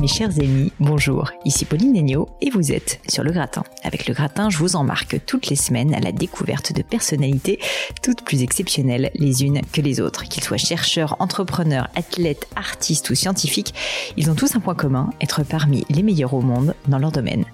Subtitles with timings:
[0.00, 3.64] Mes chers amis, bonjour, ici Pauline Negno et vous êtes sur Le Gratin.
[3.82, 7.58] Avec Le Gratin, je vous embarque toutes les semaines à la découverte de personnalités
[8.00, 10.22] toutes plus exceptionnelles les unes que les autres.
[10.24, 13.74] Qu'ils soient chercheurs, entrepreneurs, athlètes, artistes ou scientifiques,
[14.16, 17.44] ils ont tous un point commun, être parmi les meilleurs au monde dans leur domaine.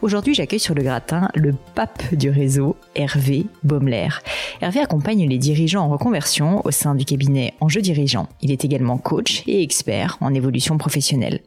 [0.00, 4.08] Aujourd'hui, j'accueille sur Le Gratin le pape du réseau, Hervé Baumler.
[4.62, 8.28] Hervé accompagne les dirigeants en reconversion au sein du cabinet Enjeux Dirigeants.
[8.40, 11.40] Il est également coach et expert en évolution professionnelle.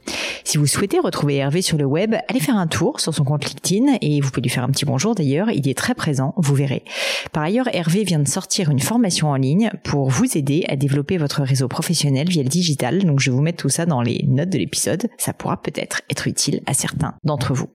[0.43, 3.45] Si vous souhaitez retrouver Hervé sur le web, allez faire un tour sur son compte
[3.45, 6.55] LinkedIn et vous pouvez lui faire un petit bonjour d'ailleurs, il est très présent, vous
[6.55, 6.83] verrez.
[7.31, 11.17] Par ailleurs, Hervé vient de sortir une formation en ligne pour vous aider à développer
[11.17, 14.25] votre réseau professionnel via le digital, donc je vais vous mettre tout ça dans les
[14.27, 17.67] notes de l'épisode, ça pourra peut-être être utile à certains d'entre vous.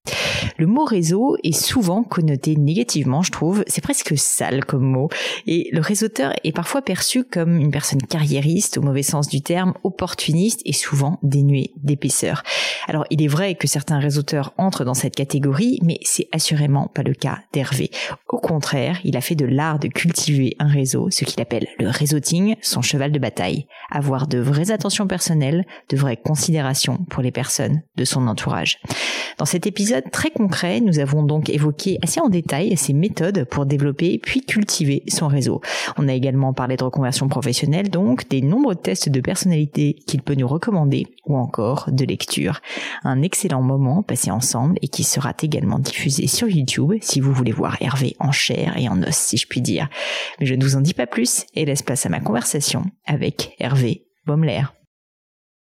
[0.56, 5.09] Le mot réseau est souvent connoté négativement, je trouve, c'est presque sale comme mot,
[5.47, 9.75] et le réseauteur est parfois perçu comme une personne carriériste au mauvais sens du terme,
[9.84, 12.43] opportuniste et souvent dénué d'épaisseur.
[12.88, 17.03] Alors il est vrai que certains réseauteurs entrent dans cette catégorie, mais c'est assurément pas
[17.03, 17.91] le cas d'Hervé.
[18.28, 21.88] Au contraire, il a fait de l'art de cultiver un réseau, ce qu'il appelle le
[21.88, 23.67] réseauting, son cheval de bataille.
[23.91, 28.78] Avoir de vraies attentions personnelles, de vraies considérations pour les personnes de son entourage.
[29.38, 33.67] Dans cet épisode très concret, nous avons donc évoqué assez en détail ses méthodes pour
[33.67, 35.61] développer puis cultiver son réseau.
[35.99, 40.34] On a également parlé de reconversion professionnelle, donc des nombreux tests de personnalité qu'il peut
[40.34, 42.62] nous recommander ou encore de lecture.
[43.05, 47.53] Un excellent moment passé ensemble et qui sera également diffusé sur YouTube si vous voulez
[47.53, 49.91] voir Hervé en chair et en os, si je puis dire.
[50.41, 53.55] Mais je ne vous en dis pas plus et laisse place à ma conversation avec
[53.59, 54.62] Hervé Baumler.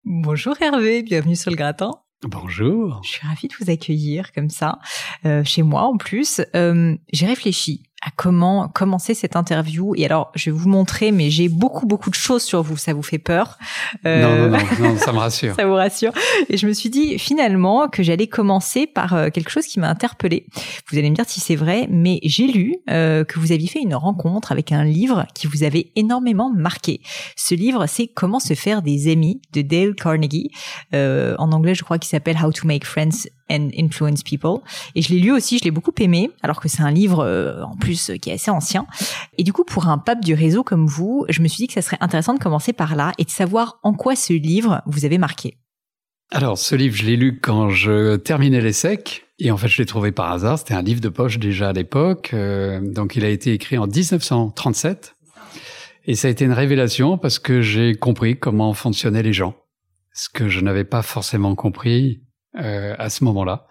[0.06, 1.92] Bonjour Hervé, bienvenue sur le gratin.
[2.24, 3.02] Bonjour.
[3.04, 4.78] Je suis ravie de vous accueillir comme ça,
[5.26, 6.40] euh, chez moi en plus.
[6.56, 9.94] Euh, j'ai réfléchi à comment commencer cette interview.
[9.95, 12.78] Et alors, je vais vous montrer, mais j'ai beaucoup, beaucoup de choses sur vous.
[12.78, 13.57] Ça vous fait peur
[14.06, 14.50] euh...
[14.50, 15.56] non, non, non, ça me rassure.
[15.56, 16.12] ça vous rassure.
[16.50, 19.89] Et je me suis dit finalement que j'allais commencer par euh, quelque chose qui m'a
[19.89, 20.45] interpellée.
[20.89, 23.81] Vous allez me dire si c'est vrai, mais j'ai lu euh, que vous aviez fait
[23.81, 27.01] une rencontre avec un livre qui vous avait énormément marqué.
[27.35, 30.51] Ce livre, c'est Comment se faire des amis de Dale Carnegie.
[30.94, 34.62] Euh, en anglais, je crois qu'il s'appelle How to Make Friends and Influence People.
[34.95, 37.62] Et je l'ai lu aussi, je l'ai beaucoup aimé, alors que c'est un livre euh,
[37.63, 38.88] en plus euh, qui est assez ancien.
[39.38, 41.73] Et du coup, pour un pape du réseau comme vous, je me suis dit que
[41.73, 45.06] ça serait intéressant de commencer par là et de savoir en quoi ce livre vous
[45.06, 45.57] avait marqué.
[46.34, 48.72] Alors, ce livre, je l'ai lu quand je terminais les.
[49.39, 50.59] Et en fait, je l'ai trouvé par hasard.
[50.59, 52.31] C'était un livre de poche déjà à l'époque.
[52.33, 55.16] Euh, donc, il a été écrit en 1937.
[56.06, 59.56] Et ça a été une révélation parce que j'ai compris comment fonctionnaient les gens.
[60.13, 62.22] Ce que je n'avais pas forcément compris
[62.59, 63.67] euh, à ce moment-là.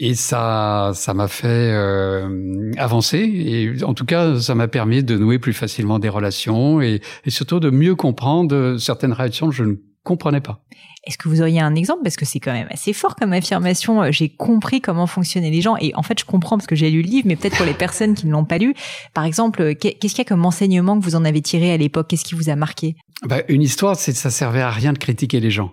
[0.00, 3.18] Et ça, ça m'a fait euh, avancer.
[3.18, 7.30] Et en tout cas, ça m'a permis de nouer plus facilement des relations et, et,
[7.30, 9.74] surtout de mieux comprendre certaines réactions que je ne
[10.04, 10.60] comprenais pas.
[11.04, 12.02] Est-ce que vous auriez un exemple?
[12.02, 14.02] Parce que c'est quand même assez fort comme affirmation.
[14.02, 15.76] Euh, j'ai compris comment fonctionnaient les gens.
[15.80, 17.74] Et en fait, je comprends parce que j'ai lu le livre, mais peut-être pour les
[17.74, 18.74] personnes qui ne l'ont pas lu.
[19.14, 22.08] Par exemple, qu'est-ce qu'il y a comme enseignement que vous en avez tiré à l'époque?
[22.08, 22.94] Qu'est-ce qui vous a marqué?
[23.22, 25.72] Bah, Une histoire, c'est ça servait à rien de critiquer les gens.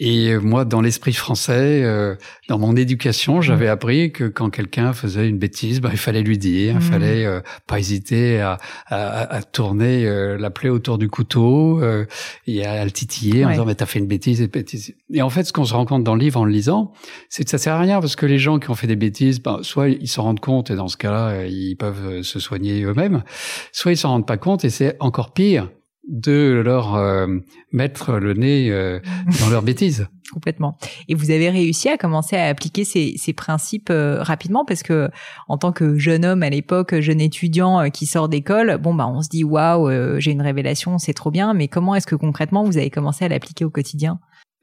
[0.00, 2.16] Et euh, moi, dans l'esprit français, euh,
[2.48, 3.70] dans mon éducation, j'avais mmh.
[3.70, 6.80] appris que quand quelqu'un faisait une bêtise, bah, il fallait lui dire, il mmh.
[6.80, 11.80] fallait euh, pas hésiter à, à, à tourner la plaie autour du couteau
[12.46, 14.94] et à le titiller en disant mais t'as fait une bêtise et bêtise.
[15.12, 16.92] Et en fait, ce qu'on se rend compte dans le livre en le lisant,
[17.28, 19.40] c'est que ça sert à rien parce que les gens qui ont fait des bêtises,
[19.40, 23.22] bah, soit ils s'en rendent compte et dans ce cas-là, ils peuvent se soigner eux-mêmes,
[23.72, 25.68] soit ils s'en rendent pas compte et c'est encore pire
[26.08, 27.26] de leur euh,
[27.72, 29.00] mettre le nez euh,
[29.40, 30.08] dans leurs bêtises.
[30.32, 30.76] Complètement.
[31.08, 35.08] Et vous avez réussi à commencer à appliquer ces, ces principes euh, rapidement parce que
[35.48, 39.22] en tant que jeune homme à l'époque, jeune étudiant qui sort d'école, bon bah on
[39.22, 41.54] se dit waouh, j'ai une révélation, c'est trop bien.
[41.54, 44.18] Mais comment est-ce que concrètement vous avez commencé à l'appliquer au quotidien?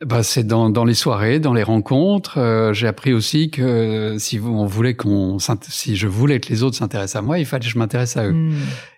[0.06, 2.72] Bah, c'est dans, dans les soirées, dans les rencontres.
[2.74, 7.18] j'ai appris aussi que si on voulait qu'on, si je voulais que les autres s'intéressent
[7.18, 8.34] à moi, il fallait que je m'intéresse à eux.
[8.34, 8.56] Hmm.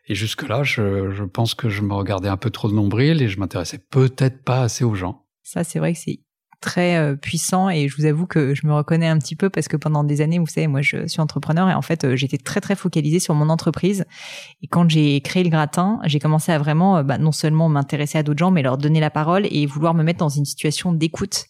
[0.07, 3.29] Et jusque-là, je, je, pense que je me regardais un peu trop de nombril et
[3.29, 5.23] je m'intéressais peut-être pas assez aux gens.
[5.43, 6.19] Ça, c'est vrai que c'est
[6.63, 9.67] très euh, puissant et je vous avoue que je me reconnais un petit peu parce
[9.67, 12.37] que pendant des années, vous savez, moi je suis entrepreneur et en fait euh, j'étais
[12.37, 14.05] très très focalisée sur mon entreprise.
[14.61, 18.17] Et quand j'ai créé le gratin, j'ai commencé à vraiment euh, bah, non seulement m'intéresser
[18.17, 20.93] à d'autres gens mais leur donner la parole et vouloir me mettre dans une situation
[20.93, 21.47] d'écoute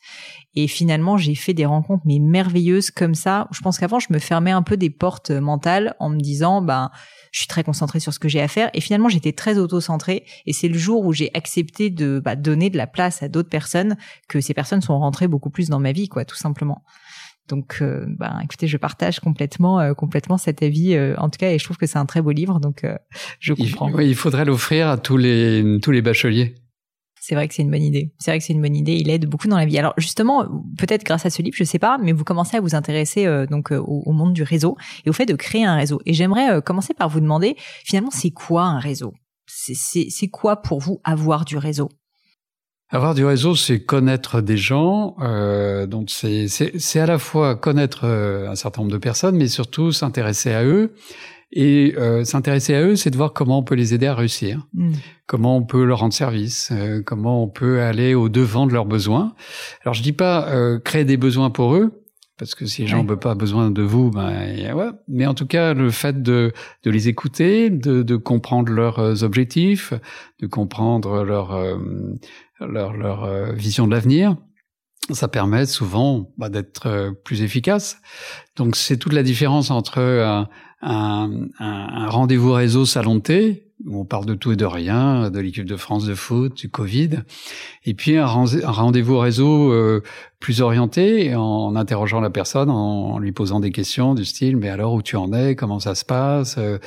[0.56, 3.48] et finalement, j'ai fait des rencontres mais merveilleuses comme ça.
[3.52, 6.92] Je pense qu'avant, je me fermais un peu des portes mentales en me disant, ben,
[7.32, 8.70] je suis très concentrée sur ce que j'ai à faire.
[8.74, 10.26] Et finalement, j'étais très auto-centrée.
[10.46, 13.50] Et c'est le jour où j'ai accepté de bah, donner de la place à d'autres
[13.50, 13.98] personnes
[14.30, 16.84] que ces personnes sont rentrées beaucoup plus dans ma vie, quoi, tout simplement.
[17.50, 21.52] Donc, euh, ben, écoutez, je partage complètement, euh, complètement cet avis, euh, en tout cas,
[21.52, 22.86] et je trouve que c'est un très beau livre, donc
[23.40, 23.90] je comprends.
[23.90, 26.56] Il, oui, il faudrait l'offrir à tous les tous les bacheliers.
[27.26, 28.12] C'est vrai que c'est une bonne idée.
[28.20, 28.98] C'est vrai que c'est une bonne idée.
[28.98, 29.80] Il aide beaucoup dans la vie.
[29.80, 30.46] Alors justement,
[30.78, 33.46] peut-être grâce à ce livre, je sais pas, mais vous commencez à vous intéresser euh,
[33.46, 34.76] donc euh, au, monde du réseau
[35.06, 36.02] et au fait de créer un réseau.
[36.06, 37.56] Et j'aimerais euh, commencer par vous demander
[37.86, 39.14] finalement c'est quoi un réseau?
[39.46, 41.88] C'est quoi pour vous avoir du réseau?
[42.90, 45.16] Avoir du réseau, c'est connaître des gens.
[45.88, 50.66] donc c'est à la fois connaître un certain nombre de personnes, mais surtout s'intéresser à
[50.66, 50.94] eux
[51.56, 54.68] et euh, s'intéresser à eux, c'est de voir comment on peut les aider à réussir,
[54.74, 54.94] hmm.
[55.28, 58.88] comment on peut leur rendre service, euh, comment on peut aller au devant de leurs
[58.88, 59.36] besoins.
[59.84, 62.04] Alors je dis pas euh, créer des besoins pour eux,
[62.40, 64.90] parce que si les gens n'ont pas besoin de vous, ben ouais.
[65.08, 66.52] Mais en tout cas, le fait de,
[66.84, 69.94] de les écouter, de, de comprendre leurs objectifs,
[70.42, 71.56] de comprendre leur
[72.60, 74.36] leur, leur vision de l'avenir,
[75.12, 77.98] ça permet souvent bah, d'être plus efficace.
[78.56, 80.48] Donc c'est toute la différence entre un,
[80.82, 83.20] un, un, rendez-vous réseau salon
[83.86, 86.70] où on parle de tout et de rien, de l'équipe de France de foot, du
[86.70, 87.20] Covid,
[87.86, 90.02] et puis un, rendez-vous réseau euh,
[90.40, 94.94] plus orienté, en interrogeant la personne, en, lui posant des questions du style, mais alors
[94.94, 96.78] où tu en es, comment ça se passe, euh,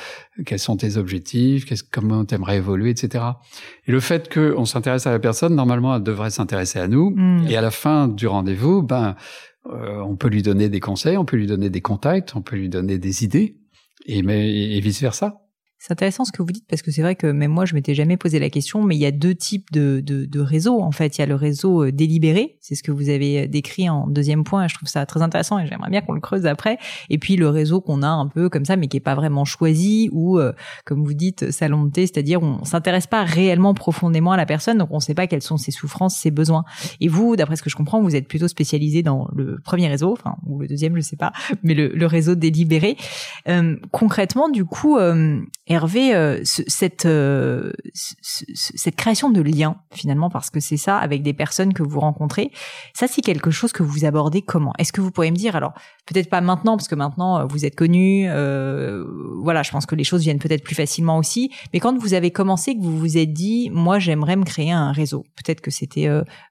[0.44, 3.24] quels sont tes objectifs, comment t'aimerais évoluer, etc.
[3.86, 7.46] Et le fait qu'on s'intéresse à la personne, normalement, elle devrait s'intéresser à nous, mmh.
[7.48, 9.16] et à la fin du rendez-vous, ben,
[9.66, 12.56] euh, on peut lui donner des conseils, on peut lui donner des contacts, on peut
[12.56, 13.58] lui donner des idées,
[14.06, 15.45] et, mais, et vice versa.
[15.78, 17.94] C'est intéressant ce que vous dites parce que c'est vrai que même moi je m'étais
[17.94, 20.90] jamais posé la question, mais il y a deux types de, de, de réseaux en
[20.90, 21.18] fait.
[21.18, 24.06] Il y a le réseau euh, délibéré, c'est ce que vous avez euh, décrit en
[24.06, 26.78] deuxième point, et je trouve ça très intéressant et j'aimerais bien qu'on le creuse après.
[27.10, 29.44] Et puis le réseau qu'on a un peu comme ça, mais qui est pas vraiment
[29.44, 30.52] choisi ou euh,
[30.84, 34.96] comme vous dites salon c'est-à-dire on s'intéresse pas réellement profondément à la personne, donc on
[34.96, 36.64] ne sait pas quelles sont ses souffrances, ses besoins.
[37.00, 40.12] Et vous, d'après ce que je comprends, vous êtes plutôt spécialisé dans le premier réseau,
[40.12, 41.32] enfin ou le deuxième, je sais pas,
[41.62, 42.96] mais le, le réseau délibéré.
[43.48, 44.98] Euh, concrètement, du coup,
[45.68, 51.32] Hervé, euh, cette euh, cette création de liens finalement, parce que c'est ça avec des
[51.32, 52.52] personnes que vous rencontrez,
[52.94, 54.72] ça c'est quelque chose que vous abordez comment?
[54.78, 55.72] Est-ce que vous pourriez me dire alors
[56.06, 58.28] peut-être pas maintenant parce que maintenant euh, vous êtes connu,
[59.42, 62.30] voilà, je pense que les choses viennent peut-être plus facilement aussi, mais quand vous avez
[62.30, 66.08] commencé que vous vous êtes dit moi j'aimerais me créer un réseau, peut-être que c'était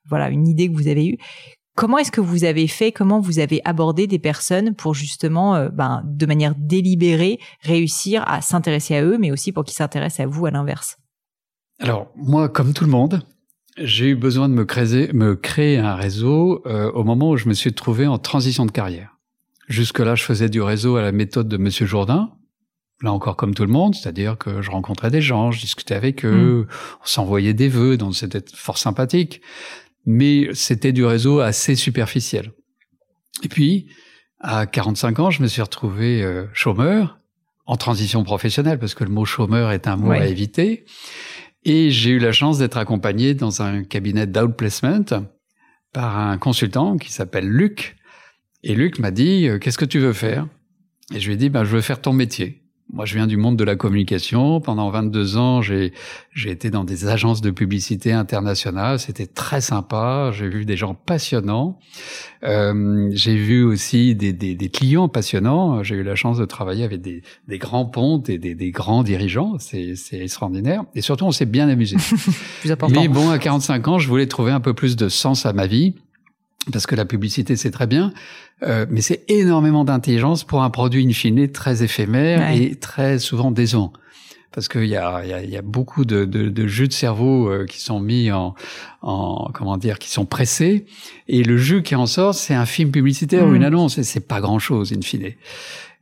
[0.10, 1.18] voilà une idée que vous avez eue.
[1.76, 5.70] Comment est-ce que vous avez fait, comment vous avez abordé des personnes pour justement, euh,
[5.70, 10.30] ben, de manière délibérée, réussir à s'intéresser à eux, mais aussi pour qu'ils s'intéressent à
[10.30, 10.98] vous à l'inverse?
[11.80, 13.26] Alors moi, comme tout le monde,
[13.78, 17.50] j'ai eu besoin de me créer, me créer un réseau euh, au moment où je
[17.50, 19.18] me suis trouvé en transition de carrière.
[19.68, 22.30] Jusque-là, je faisais du réseau à la méthode de Monsieur Jourdain.
[23.02, 26.24] Là encore comme tout le monde, c'est-à-dire que je rencontrais des gens, je discutais avec
[26.24, 26.68] eux, mmh.
[27.04, 29.42] on s'envoyait des vœux, donc c'était fort sympathique
[30.06, 32.52] mais c'était du réseau assez superficiel.
[33.44, 33.88] Et puis,
[34.40, 37.20] à 45 ans, je me suis retrouvé euh, chômeur,
[37.66, 40.86] en transition professionnelle, parce que le mot chômeur est un mot à éviter.
[41.64, 45.04] Et j'ai eu la chance d'être accompagné dans un cabinet d'outplacement
[45.92, 47.96] par un consultant qui s'appelle Luc.
[48.62, 50.48] Et Luc m'a dit, euh, qu'est-ce que tu veux faire?
[51.14, 52.65] Et je lui ai dit, ben, je veux faire ton métier.
[52.94, 54.62] Moi, je viens du monde de la communication.
[54.62, 55.92] Pendant 22 ans, j'ai
[56.34, 59.00] j'ai été dans des agences de publicité internationales.
[59.00, 60.32] C'était très sympa.
[60.32, 61.80] J'ai vu des gens passionnants.
[62.44, 65.82] Euh, j'ai vu aussi des, des, des clients passionnants.
[65.82, 69.02] J'ai eu la chance de travailler avec des, des grands pontes et des, des grands
[69.02, 69.56] dirigeants.
[69.58, 70.84] C'est extraordinaire.
[70.94, 71.98] Et surtout, on s'est bien amusé.
[72.92, 75.66] Mais bon, à 45 ans, je voulais trouver un peu plus de sens à ma
[75.66, 75.96] vie
[76.72, 78.14] parce que la publicité c'est très bien,
[78.64, 83.52] euh, mais c'est énormément d'intelligence pour un produit in fine très éphémère et très souvent
[83.52, 83.92] décevant.
[84.56, 87.50] parce qu'il y a, y, a, y a beaucoup de, de, de, jus de cerveau
[87.50, 88.56] euh, qui sont mis en,
[89.02, 90.86] en, comment dire, qui sont pressés,
[91.28, 93.66] et le jus qui en sort, c'est un film publicitaire ou une mmh.
[93.66, 95.34] annonce, et c'est pas grand-chose in fine.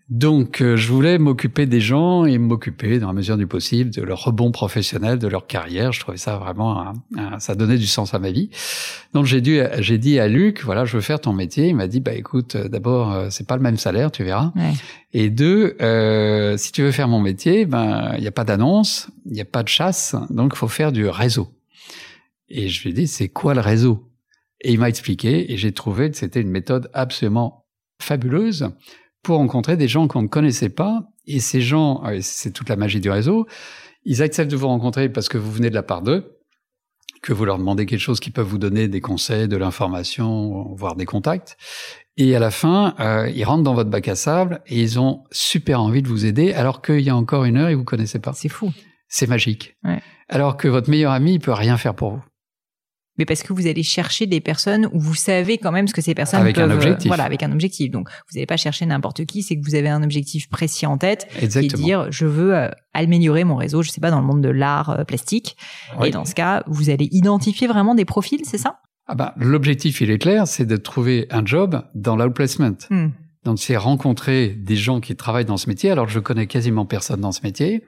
[0.09, 4.01] Donc, euh, je voulais m'occuper des gens et m'occuper, dans la mesure du possible, de
[4.01, 5.93] leur rebond professionnel, de leur carrière.
[5.93, 6.93] Je trouvais ça vraiment,
[7.39, 8.49] ça donnait du sens à ma vie.
[9.13, 11.69] Donc, j'ai dû, j'ai dit à Luc, voilà, je veux faire ton métier.
[11.69, 14.51] Il m'a dit, bah écoute, euh, d'abord, euh, c'est pas le même salaire, tu verras.
[15.13, 19.09] Et deux, euh, si tu veux faire mon métier, ben il n'y a pas d'annonce,
[19.25, 21.47] il n'y a pas de chasse, donc il faut faire du réseau.
[22.49, 24.11] Et je lui ai dit, c'est quoi le réseau?
[24.61, 27.65] Et il m'a expliqué, et j'ai trouvé que c'était une méthode absolument
[28.01, 28.69] fabuleuse
[29.23, 31.07] pour rencontrer des gens qu'on ne connaissait pas.
[31.25, 33.47] Et ces gens, euh, c'est toute la magie du réseau,
[34.05, 36.37] ils acceptent de vous rencontrer parce que vous venez de la part d'eux,
[37.21, 40.95] que vous leur demandez quelque chose qui peut vous donner des conseils, de l'information, voire
[40.95, 41.57] des contacts.
[42.17, 45.23] Et à la fin, euh, ils rentrent dans votre bac à sable et ils ont
[45.31, 48.19] super envie de vous aider alors qu'il y a encore une heure, ils vous connaissaient
[48.19, 48.33] pas.
[48.33, 48.71] C'est fou.
[49.07, 49.77] C'est magique.
[49.83, 50.01] Ouais.
[50.27, 52.23] Alors que votre meilleur ami, il peut rien faire pour vous
[53.17, 56.01] mais parce que vous allez chercher des personnes où vous savez quand même ce que
[56.01, 57.07] ces personnes avec peuvent, un objectif.
[57.07, 57.91] voilà, avec un objectif.
[57.91, 60.97] Donc, vous n'allez pas chercher n'importe qui, c'est que vous avez un objectif précis en
[60.97, 61.77] tête, Exactement.
[61.77, 64.41] qui est dire je veux euh, améliorer mon réseau, je sais pas dans le monde
[64.41, 65.57] de l'art euh, plastique.
[66.03, 68.79] Et dans ce cas, vous allez identifier vraiment des profils, c'est ça?
[69.05, 72.77] Ah bah, l'objectif il est clair, c'est de trouver un job dans l'outplacement.
[72.89, 73.09] Hmm.
[73.43, 75.91] Donc c'est rencontrer des gens qui travaillent dans ce métier.
[75.91, 77.83] Alors je connais quasiment personne dans ce métier,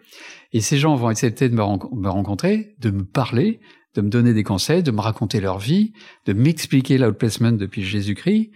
[0.51, 3.61] et ces gens vont accepter de me, me rencontrer, de me parler,
[3.95, 5.93] de me donner des conseils, de me raconter leur vie,
[6.25, 8.51] de m'expliquer l'outplacement depuis Jésus-Christ,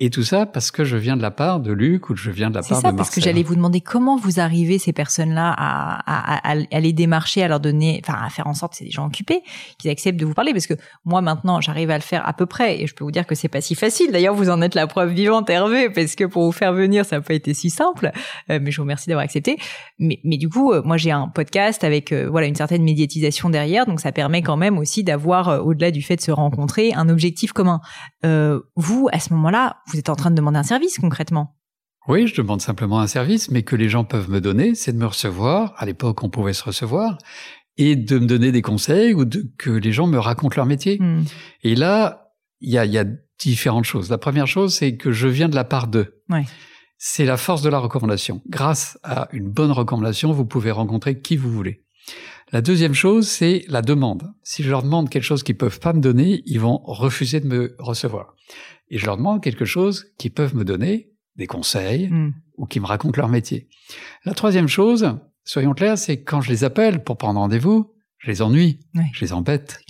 [0.00, 2.50] et tout ça parce que je viens de la part de Luc ou je viens
[2.50, 2.90] de la part de Marcel.
[2.90, 6.56] C'est ça, parce que j'allais vous demander comment vous arrivez ces personnes-là à, à, à,
[6.70, 9.06] à, les démarcher, à leur donner, enfin à faire en sorte que c'est des gens
[9.06, 9.42] occupés,
[9.78, 10.52] qu'ils acceptent de vous parler.
[10.52, 10.74] Parce que
[11.04, 13.36] moi maintenant, j'arrive à le faire à peu près, et je peux vous dire que
[13.36, 14.10] c'est pas si facile.
[14.10, 17.16] D'ailleurs, vous en êtes la preuve vivante, Hervé, parce que pour vous faire venir, ça
[17.16, 18.10] n'a pas été si simple.
[18.50, 19.58] Euh, mais je vous remercie d'avoir accepté.
[20.00, 23.48] Mais, mais du coup, euh, moi j'ai un podcast avec euh, voilà une certaine médiatisation
[23.48, 27.08] derrière, donc ça permet quand même aussi d'avoir, au-delà du fait de se rencontrer, un
[27.08, 27.80] objectif commun.
[28.76, 31.56] vous, à ce moment-là, vous êtes en train de demander un service concrètement.
[32.06, 34.98] Oui, je demande simplement un service, mais que les gens peuvent me donner, c'est de
[34.98, 35.72] me recevoir.
[35.78, 37.16] À l'époque, on pouvait se recevoir
[37.76, 40.98] et de me donner des conseils ou de, que les gens me racontent leur métier.
[41.00, 41.24] Hmm.
[41.62, 43.04] Et là, il y a, y a,
[43.40, 44.10] différentes choses.
[44.10, 46.22] La première chose, c'est que je viens de la part d'eux.
[46.30, 46.44] Ouais.
[46.98, 48.40] C'est la force de la recommandation.
[48.48, 51.84] Grâce à une bonne recommandation, vous pouvez rencontrer qui vous voulez.
[52.52, 54.32] La deuxième chose, c'est la demande.
[54.44, 57.48] Si je leur demande quelque chose qu'ils peuvent pas me donner, ils vont refuser de
[57.48, 58.34] me recevoir
[58.88, 62.32] et je leur demande quelque chose qu'ils peuvent me donner, des conseils, hmm.
[62.56, 63.68] ou qui me racontent leur métier.
[64.24, 68.42] La troisième chose, soyons clairs, c'est quand je les appelle pour prendre rendez-vous, je les
[68.42, 68.80] ennuie,
[69.12, 69.80] je les embête.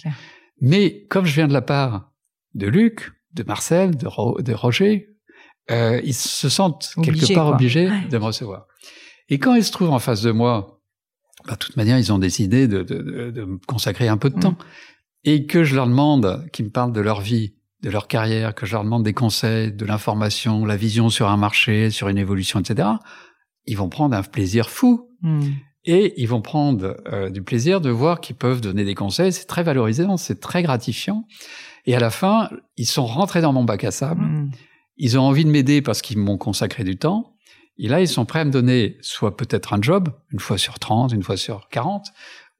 [0.60, 2.12] Mais comme je viens de la part
[2.54, 5.08] de Luc, de Marcel, de, de Roger,
[5.70, 8.66] euh, ils se sentent quelque part obligés de me recevoir.
[9.28, 10.80] Et quand ils se trouvent en face de moi,
[11.46, 14.36] bah, de toute manière, ils ont décidé de, de, de me consacrer un peu de
[14.36, 14.40] hmm.
[14.40, 14.58] temps.
[15.26, 17.53] Et que je leur demande qu'ils me parlent de leur vie,
[17.84, 21.36] de leur carrière, que je leur demande des conseils, de l'information, la vision sur un
[21.36, 22.88] marché, sur une évolution, etc.,
[23.66, 25.10] ils vont prendre un plaisir fou.
[25.20, 25.42] Hmm.
[25.84, 29.34] Et ils vont prendre euh, du plaisir de voir qu'ils peuvent donner des conseils.
[29.34, 31.26] C'est très valorisant, c'est très gratifiant.
[31.84, 32.48] Et à la fin,
[32.78, 34.22] ils sont rentrés dans mon bac à sable.
[34.22, 34.50] Hmm.
[34.96, 37.34] Ils ont envie de m'aider parce qu'ils m'ont consacré du temps.
[37.76, 40.78] Et là, ils sont prêts à me donner soit peut-être un job, une fois sur
[40.78, 42.06] 30, une fois sur 40,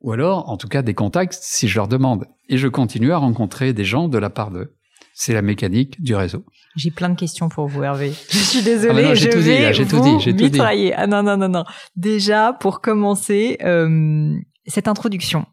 [0.02, 2.26] ou alors, en tout cas, des contacts si je leur demande.
[2.50, 4.75] Et je continue à rencontrer des gens de la part d'eux.
[5.14, 6.44] C'est la mécanique du réseau.
[6.76, 8.12] J'ai plein de questions pour vous, Hervé.
[8.30, 10.92] Je suis désolée, ah je tout vais dit, vous tout dit, mitrailler.
[10.94, 11.64] Ah non, non, non, non.
[11.94, 14.35] Déjà, pour commencer, euh,
[14.66, 15.47] cette introduction.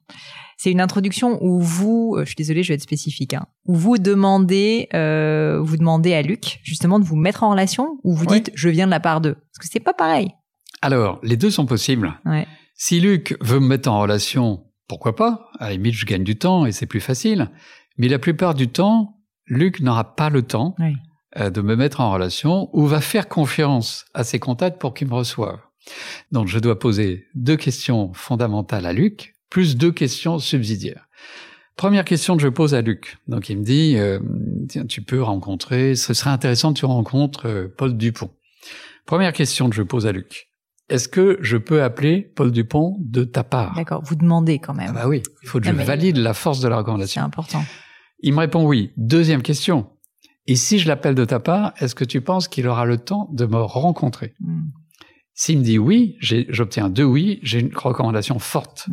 [0.57, 3.75] C'est une introduction où vous, euh, je suis désolée, je vais être spécifique, hein, où
[3.75, 8.25] vous demandez, euh, vous demandez à Luc justement de vous mettre en relation, ou vous
[8.25, 10.29] dites je viens de la part d'eux, parce que c'est pas pareil.
[10.81, 12.19] Alors, les deux sont possibles.
[12.25, 12.47] Ouais.
[12.75, 15.49] Si Luc veut me mettre en relation, pourquoi pas?
[15.59, 17.49] À la limite, je gagne du temps et c'est plus facile.
[17.97, 20.75] Mais la plupart du temps, Luc n'aura pas le temps
[21.37, 25.07] euh, de me mettre en relation ou va faire confiance à ses contacts pour qu'il
[25.07, 25.59] me reçoive.
[26.31, 31.07] Donc je dois poser deux questions fondamentales à Luc, plus deux questions subsidiaires.
[31.75, 33.17] Première question que je pose à Luc.
[33.27, 34.19] Donc il me dit, euh,
[34.69, 38.29] tiens, tu peux rencontrer, ce serait intéressant que tu rencontres euh, Paul Dupont.
[39.05, 40.49] Première question que je pose à Luc.
[40.89, 43.73] Est-ce que je peux appeler Paul Dupont de ta part?
[43.75, 44.89] D'accord, vous demandez quand même.
[44.89, 47.21] Ah bah oui, il faut que je valide la force de la recommandation.
[47.21, 47.63] C'est important.
[48.21, 48.91] Il me répond oui.
[48.97, 49.89] Deuxième question.
[50.47, 53.29] Et si je l'appelle de ta part, est-ce que tu penses qu'il aura le temps
[53.31, 54.33] de me rencontrer?
[54.39, 54.69] Hmm.
[55.33, 58.87] S'il me dit oui, j'obtiens deux oui, j'ai une recommandation forte.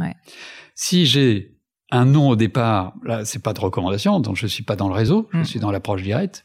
[0.75, 1.59] Si j'ai
[1.91, 4.95] un non au départ, là, c'est pas de recommandation, donc je suis pas dans le
[4.95, 5.45] réseau, je hmm.
[5.45, 6.45] suis dans l'approche directe.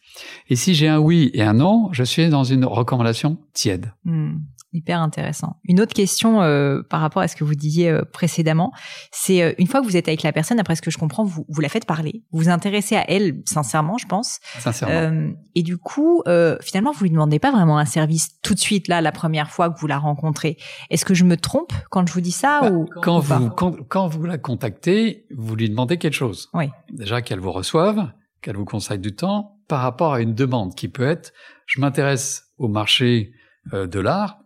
[0.50, 3.94] Et si j'ai un oui et un non, je suis dans une recommandation tiède.
[4.06, 4.38] Hmm.
[4.74, 5.58] Hyper intéressant.
[5.66, 8.72] Une autre question euh, par rapport à ce que vous disiez euh, précédemment,
[9.12, 11.24] c'est euh, une fois que vous êtes avec la personne, après ce que je comprends,
[11.24, 14.40] vous, vous la faites parler, vous vous intéressez à elle sincèrement, je pense.
[14.58, 15.32] Sincèrement.
[15.54, 16.24] et du coup,
[16.62, 19.70] finalement, vous lui demandez pas vraiment un service tout de suite là, la première fois
[19.70, 20.58] que vous la rencontrez.
[20.90, 23.76] Est-ce que je me trompe quand je vous dis ça bah, ou quand vous quand,
[23.88, 26.50] quand, vous la contactez, vous lui demandez quelque chose.
[26.56, 26.70] Oui.
[26.92, 28.12] Déjà qu'elle vous reçoive,
[28.42, 31.32] qu'elle vous consacre du temps par rapport à une demande qui peut être
[31.68, 33.34] je m'intéresse au marché
[33.72, 34.43] de l'art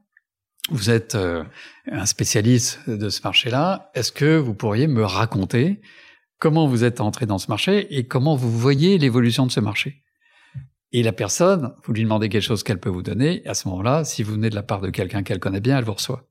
[0.69, 1.43] vous êtes euh,
[1.91, 3.91] un spécialiste de ce marché-là.
[3.93, 5.81] Est-ce que vous pourriez me raconter
[6.39, 10.03] comment vous êtes entré dans ce marché et comment vous voyez l'évolution de ce marché?
[10.91, 13.41] Et la personne, vous lui demandez quelque chose qu'elle peut vous donner.
[13.43, 15.77] Et à ce moment-là, si vous venez de la part de quelqu'un qu'elle connaît bien,
[15.77, 16.27] elle vous reçoit.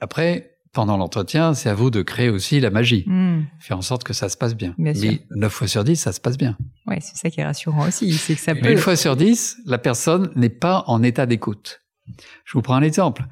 [0.00, 3.04] Après, pendant l'entretien, c'est à vous de créer aussi la magie.
[3.06, 3.44] Hmm.
[3.60, 4.74] Faire en sorte que ça se passe bien.
[4.78, 6.56] bien Mais 9 fois sur 10, ça se passe bien.
[6.86, 8.12] Ouais, c'est ça qui est rassurant aussi.
[8.12, 8.72] C'est que ça peut...
[8.72, 11.82] Une fois sur 10, la personne n'est pas en état d'écoute.
[12.44, 13.24] Je vous prends un exemple.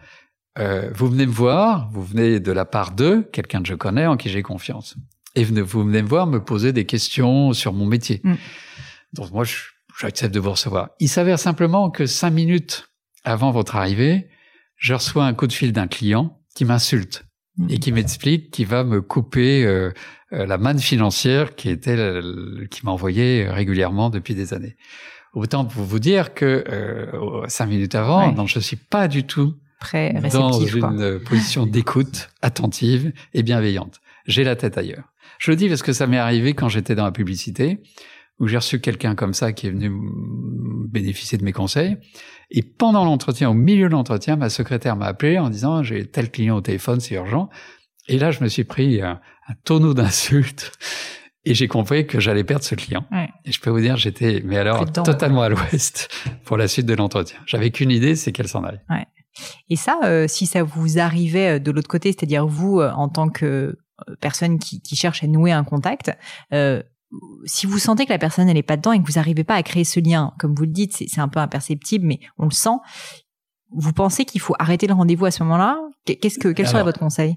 [0.58, 4.06] Euh, vous venez me voir, vous venez de la part de quelqu'un que je connais,
[4.06, 4.96] en qui j'ai confiance.
[5.34, 8.20] Et vous venez me voir me poser des questions sur mon métier.
[8.22, 8.34] Mm.
[9.14, 9.44] Donc moi,
[9.98, 10.90] j'accepte de vous recevoir.
[11.00, 12.88] Il s'avère simplement que cinq minutes
[13.24, 14.28] avant votre arrivée,
[14.76, 17.24] je reçois un coup de fil d'un client qui m'insulte
[17.56, 17.70] mm.
[17.70, 19.90] et qui m'explique qu'il va me couper euh,
[20.32, 22.20] euh, la manne financière qui était
[22.70, 24.76] qui m'envoyait régulièrement depuis des années.
[25.34, 29.54] Autant pour vous dire que euh, cinq minutes avant, non, je suis pas du tout
[29.80, 34.00] Très dans une position d'écoute attentive et bienveillante.
[34.26, 35.12] J'ai la tête ailleurs.
[35.38, 37.82] Je le dis parce que ça m'est arrivé quand j'étais dans la publicité,
[38.38, 39.90] où j'ai reçu quelqu'un comme ça qui est venu
[40.88, 41.96] bénéficier de mes conseils.
[42.50, 46.30] Et pendant l'entretien, au milieu de l'entretien, ma secrétaire m'a appelé en disant j'ai tel
[46.30, 47.50] client au téléphone, c'est urgent.
[48.06, 50.72] Et là, je me suis pris un, un tonneau d'insultes
[51.44, 53.04] et j'ai compris que j'allais perdre ce client.
[53.44, 56.08] Et je peux vous dire, j'étais, mais alors, totalement à l'ouest
[56.44, 57.38] pour la suite de l'entretien.
[57.46, 58.80] J'avais qu'une idée, c'est qu'elle s'en aille.
[58.88, 59.06] Ouais.
[59.68, 63.08] Et ça, euh, si ça vous arrivait euh, de l'autre côté, c'est-à-dire vous, euh, en
[63.08, 63.76] tant que
[64.20, 66.12] personne qui, qui, cherche à nouer un contact,
[66.52, 66.82] euh,
[67.44, 69.54] si vous sentez que la personne elle est pas dedans et que vous n'arrivez pas
[69.54, 72.50] à créer ce lien, comme vous le dites, c'est un peu imperceptible, mais on le
[72.50, 72.76] sent.
[73.70, 75.78] Vous pensez qu'il faut arrêter le rendez-vous à ce moment-là?
[76.06, 77.36] Qu'est-ce que quel serait votre conseil?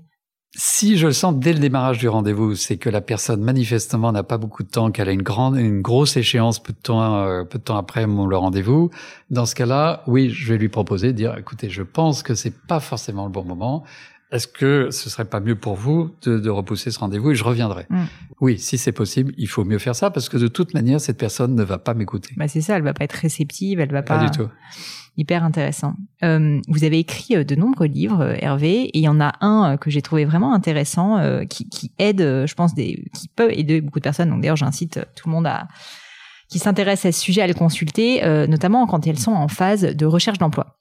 [0.56, 4.24] Si je le sens dès le démarrage du rendez-vous, c'est que la personne manifestement n'a
[4.24, 7.44] pas beaucoup de temps, qu'elle a une grande, une grosse échéance peu de temps, euh,
[7.44, 8.90] peu de temps après mon, le rendez-vous.
[9.30, 12.54] Dans ce cas-là, oui, je vais lui proposer de dire, écoutez, je pense que c'est
[12.68, 13.84] pas forcément le bon moment.
[14.32, 17.44] Est-ce que ce serait pas mieux pour vous de, de repousser ce rendez-vous et je
[17.44, 17.86] reviendrai?
[17.90, 18.04] Mm.
[18.42, 21.18] Oui, si c'est possible, il faut mieux faire ça parce que de toute manière, cette
[21.18, 22.34] personne ne va pas m'écouter.
[22.36, 24.18] Bah c'est ça, elle va pas être réceptive, elle va pas.
[24.18, 24.50] Pas du tout
[25.18, 25.96] hyper intéressant.
[26.24, 29.34] Euh, vous avez écrit euh, de nombreux livres, euh, Hervé, et il y en a
[29.42, 31.18] un que j'ai trouvé vraiment intéressant,
[31.50, 34.30] qui, qui, aide, je pense, des, qui peut aider beaucoup de personnes.
[34.30, 35.68] Donc d'ailleurs, j'incite tout le monde à
[36.50, 40.06] qui s'intéresse à ce sujet à le consulter, notamment quand elles sont en phase de
[40.06, 40.77] recherche d'emploi.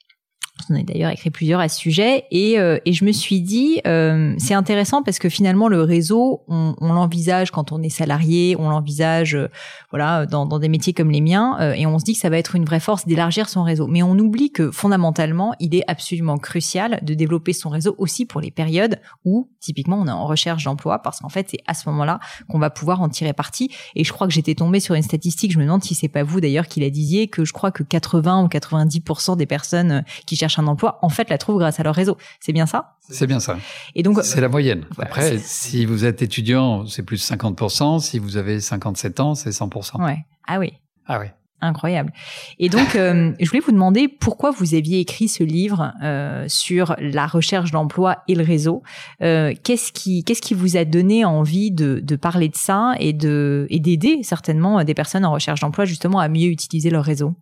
[0.71, 3.81] On a d'ailleurs écrit plusieurs à ce sujet et, euh, et je me suis dit
[3.87, 8.57] euh, c'est intéressant parce que finalement le réseau on, on l'envisage quand on est salarié,
[8.59, 9.49] on l'envisage euh,
[9.91, 12.39] voilà dans, dans, des métiers comme les miens et on se dit que ça va
[12.39, 13.87] être une vraie force d'élargir son réseau.
[13.87, 18.41] Mais on oublie que fondamentalement il est absolument crucial de développer son réseau aussi pour
[18.41, 21.89] les périodes où typiquement on est en recherche d'emploi parce qu'en fait c'est à ce
[21.91, 23.71] moment-là qu'on va pouvoir en tirer parti.
[23.95, 26.23] Et je crois que j'étais tombée sur une statistique, je me demande si c'est pas
[26.23, 30.37] vous d'ailleurs qui la disiez que je crois que 80 ou 90% des personnes qui
[30.37, 32.17] cherchent un emploi, en fait, la trouvent grâce à leur réseau.
[32.41, 32.97] C'est bien ça?
[33.09, 33.57] C'est bien ça.
[33.95, 34.85] Et donc, c'est la moyenne.
[34.99, 38.01] Après, si vous êtes étudiant, c'est plus 50%.
[38.01, 40.05] Si vous avez 57 ans, c'est 100%.
[40.05, 40.25] Ouais.
[40.47, 40.73] Ah oui.
[41.07, 41.27] Ah oui.
[41.63, 42.13] Incroyable.
[42.59, 46.95] Et donc, euh, je voulais vous demander pourquoi vous aviez écrit ce livre euh, sur
[46.99, 48.83] la recherche d'emploi et le réseau.
[49.23, 53.15] Euh, qu'est-ce qui, qu'est-ce qui vous a donné envie de, de parler de ça et
[53.15, 57.35] de et d'aider certainement des personnes en recherche d'emploi justement à mieux utiliser leur réseau?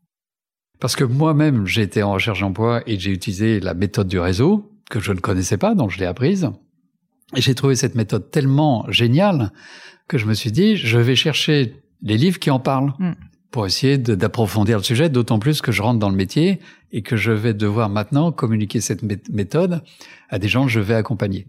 [0.81, 4.71] Parce que moi-même, j'ai été en recherche d'emploi et j'ai utilisé la méthode du réseau,
[4.91, 6.51] que je ne connaissais pas, donc je l'ai apprise.
[7.35, 9.53] Et j'ai trouvé cette méthode tellement géniale
[10.09, 13.13] que je me suis dit, je vais chercher les livres qui en parlent mm.
[13.51, 16.61] pour essayer d'approfondir le sujet, d'autant plus que je rentre dans le métier
[16.93, 19.83] et que je vais devoir maintenant communiquer cette méthode
[20.29, 21.47] à des gens que je vais accompagner.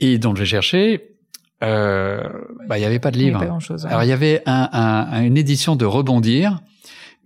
[0.00, 1.16] Et donc j'ai cherché,
[1.62, 2.20] euh,
[2.68, 3.40] bah, il n'y avait pas de livre.
[3.84, 6.60] Alors il y avait un, un, une édition de Rebondir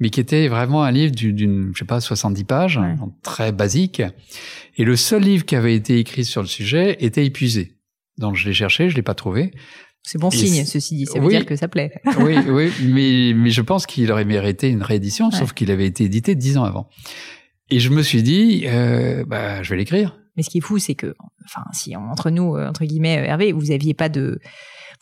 [0.00, 2.80] mais qui était vraiment un livre d'une, je sais pas, 70 pages,
[3.22, 4.02] très basique.
[4.76, 7.76] Et le seul livre qui avait été écrit sur le sujet était épuisé.
[8.18, 9.52] Donc je l'ai cherché, je l'ai pas trouvé.
[10.02, 11.06] C'est bon signe, ceci dit.
[11.06, 11.92] Ça veut dire que ça plaît.
[12.20, 16.04] oui, oui, mais, mais je pense qu'il aurait mérité une réédition, sauf qu'il avait été
[16.04, 16.88] édité dix ans avant.
[17.68, 20.18] Et je me suis dit, euh, bah, je vais l'écrire.
[20.36, 23.70] Mais ce qui est fou, c'est que, enfin, si entre nous, entre guillemets, Hervé, vous
[23.70, 24.40] aviez pas de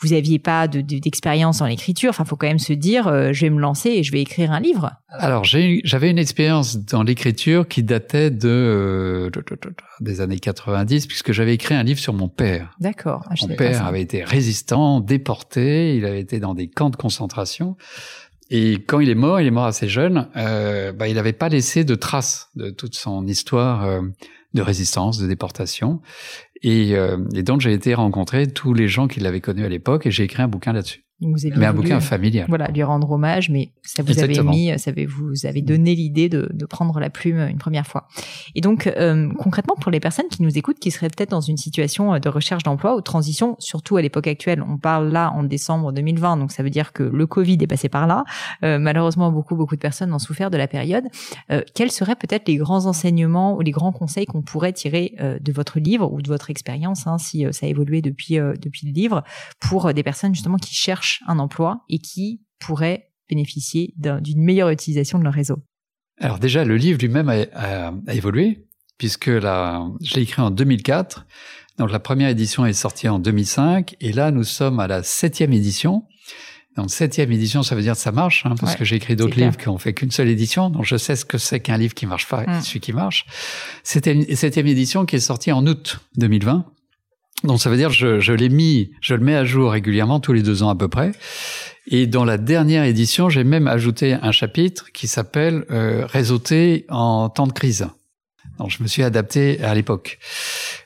[0.00, 2.10] vous aviez pas d'expérience de, dans l'écriture.
[2.10, 4.52] Enfin, faut quand même se dire, euh, je vais me lancer et je vais écrire
[4.52, 4.92] un livre.
[5.08, 9.30] Alors, j'avais une expérience dans l'écriture qui datait de, euh,
[10.00, 12.76] des années 90, puisque j'avais écrit un livre sur mon père.
[12.80, 13.24] D'accord.
[13.28, 17.76] Ah, mon père avait été résistant, déporté, il avait été dans des camps de concentration.
[18.50, 21.48] Et quand il est mort, il est mort assez jeune, euh, bah, il n'avait pas
[21.48, 24.00] laissé de traces de toute son histoire euh,
[24.54, 26.00] de résistance, de déportation.
[26.62, 30.06] Et, euh, et donc j'ai été rencontrer tous les gens qui l'avaient connu à l'époque
[30.06, 32.46] et j'ai écrit un bouquin là-dessus mais un bouquin familial.
[32.48, 36.48] Voilà, lui rendre hommage, mais ça vous avait mis, ça vous avez donné l'idée de,
[36.52, 38.06] de, prendre la plume une première fois.
[38.54, 41.56] Et donc, euh, concrètement, pour les personnes qui nous écoutent, qui seraient peut-être dans une
[41.56, 45.32] situation euh, de recherche d'emploi ou de transition, surtout à l'époque actuelle, on parle là
[45.34, 48.24] en décembre 2020, donc ça veut dire que le Covid est passé par là.
[48.64, 51.04] Euh, malheureusement, beaucoup, beaucoup de personnes ont souffert de la période.
[51.50, 55.38] Euh, quels seraient peut-être les grands enseignements ou les grands conseils qu'on pourrait tirer euh,
[55.40, 58.92] de votre livre ou de votre expérience, hein, si ça a évolué depuis, depuis le
[58.92, 59.24] livre,
[59.60, 65.18] pour des personnes justement qui cherchent un emploi et qui pourraient bénéficier d'une meilleure utilisation
[65.18, 65.62] de leur réseau
[66.18, 68.66] Alors déjà, le livre lui-même a, évolué,
[68.96, 71.26] puisque je l'ai écrit en 2004.
[71.78, 75.52] Donc la première édition est sortie en 2005, et là, nous sommes à la septième
[75.52, 76.04] édition.
[76.76, 79.36] Donc septième édition, ça veut dire que ça marche, hein, parce que j'ai écrit d'autres
[79.36, 81.94] livres qui ont fait qu'une seule édition, donc je sais ce que c'est qu'un livre
[81.94, 82.62] qui marche pas, et mm.
[82.62, 83.26] celui qui marche.
[83.82, 86.64] C'était une septième édition qui est sortie en août 2020.
[87.44, 90.32] Donc ça veut dire je, je l'ai mis, je le mets à jour régulièrement tous
[90.32, 91.12] les deux ans à peu près.
[91.90, 96.06] Et dans la dernière édition, j'ai même ajouté un chapitre qui s'appelle euh,
[96.90, 97.88] en temps de crise.
[98.58, 100.18] Donc je me suis adapté à l'époque.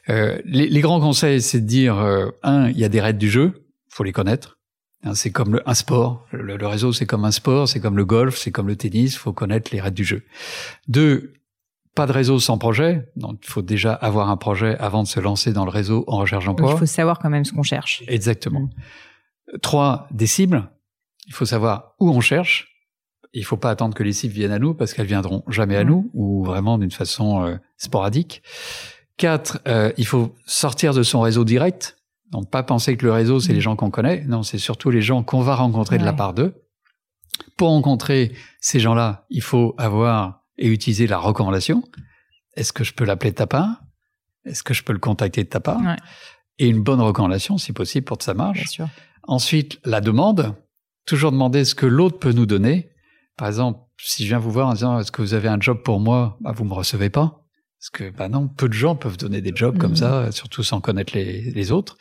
[0.09, 3.19] Euh, les, les, grands conseils, c'est de dire euh, un, il y a des règles
[3.19, 4.59] du jeu, faut les connaître.
[5.05, 6.27] Hein, c'est comme le, un sport.
[6.33, 9.17] Le, le réseau, c'est comme un sport, c'est comme le golf, c'est comme le tennis.
[9.17, 10.23] Faut connaître les règles du jeu.
[10.87, 11.33] Deux,
[11.95, 13.11] pas de réseau sans projet.
[13.17, 16.19] Donc, il faut déjà avoir un projet avant de se lancer dans le réseau en
[16.19, 16.73] recherche d'emploi.
[16.73, 18.03] Il faut savoir quand même ce qu'on cherche.
[18.09, 18.61] Exactement.
[18.61, 19.59] Mm.
[19.61, 20.71] Trois, des cibles.
[21.27, 22.69] Il faut savoir où on cherche.
[23.35, 25.85] Il faut pas attendre que les cibles viennent à nous parce qu'elles viendront jamais à
[25.85, 25.89] mm.
[25.89, 28.43] nous ou vraiment d'une façon euh, sporadique.
[29.19, 31.99] Quatre, euh, il faut sortir de son réseau direct.
[32.31, 33.57] Donc, pas penser que le réseau, c'est mm.
[33.57, 34.25] les gens qu'on connaît.
[34.27, 36.55] Non, c'est surtout les gens qu'on va rencontrer de la part d'eux.
[37.59, 41.83] Pour rencontrer ces gens-là, il faut avoir et utiliser la recommandation.
[42.55, 43.83] Est-ce que je peux l'appeler de ta part
[44.45, 45.81] Est-ce que je peux le contacter de ta part
[46.59, 48.59] Et une bonne recommandation, si possible, pour que ça marche.
[48.59, 48.89] Bien sûr.
[49.25, 50.55] Ensuite, la demande.
[51.07, 52.91] Toujours demander ce que l'autre peut nous donner.
[53.37, 55.83] Par exemple, si je viens vous voir en disant est-ce que vous avez un job
[55.83, 56.39] pour moi?
[56.41, 57.43] Bah, Vous me recevez pas.
[57.81, 59.97] Parce que bah non, peu de gens peuvent donner des jobs comme mmh.
[59.97, 61.97] ça, surtout sans connaître les, les autres.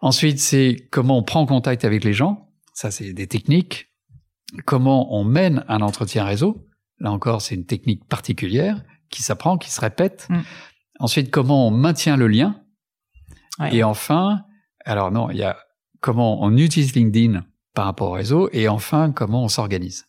[0.00, 2.48] Ensuite, c'est comment on prend contact avec les gens.
[2.74, 3.88] Ça, c'est des techniques.
[4.66, 6.68] Comment on mène un entretien réseau.
[7.00, 10.26] Là encore, c'est une technique particulière qui s'apprend, qui se répète.
[10.30, 10.40] Mm.
[11.00, 12.62] Ensuite, comment on maintient le lien?
[13.72, 14.44] Et enfin,
[14.86, 15.58] alors non, il y a
[16.00, 18.48] comment on utilise LinkedIn par rapport au réseau.
[18.52, 20.06] Et enfin, comment on s'organise.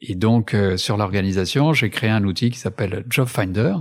[0.00, 3.74] Et donc, euh, sur l'organisation, j'ai créé un outil qui s'appelle Job Finder,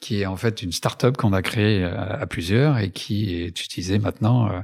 [0.00, 3.48] qui est en fait une start-up qu'on a créée euh, à, plusieurs et qui est
[3.48, 4.60] utilisée maintenant euh,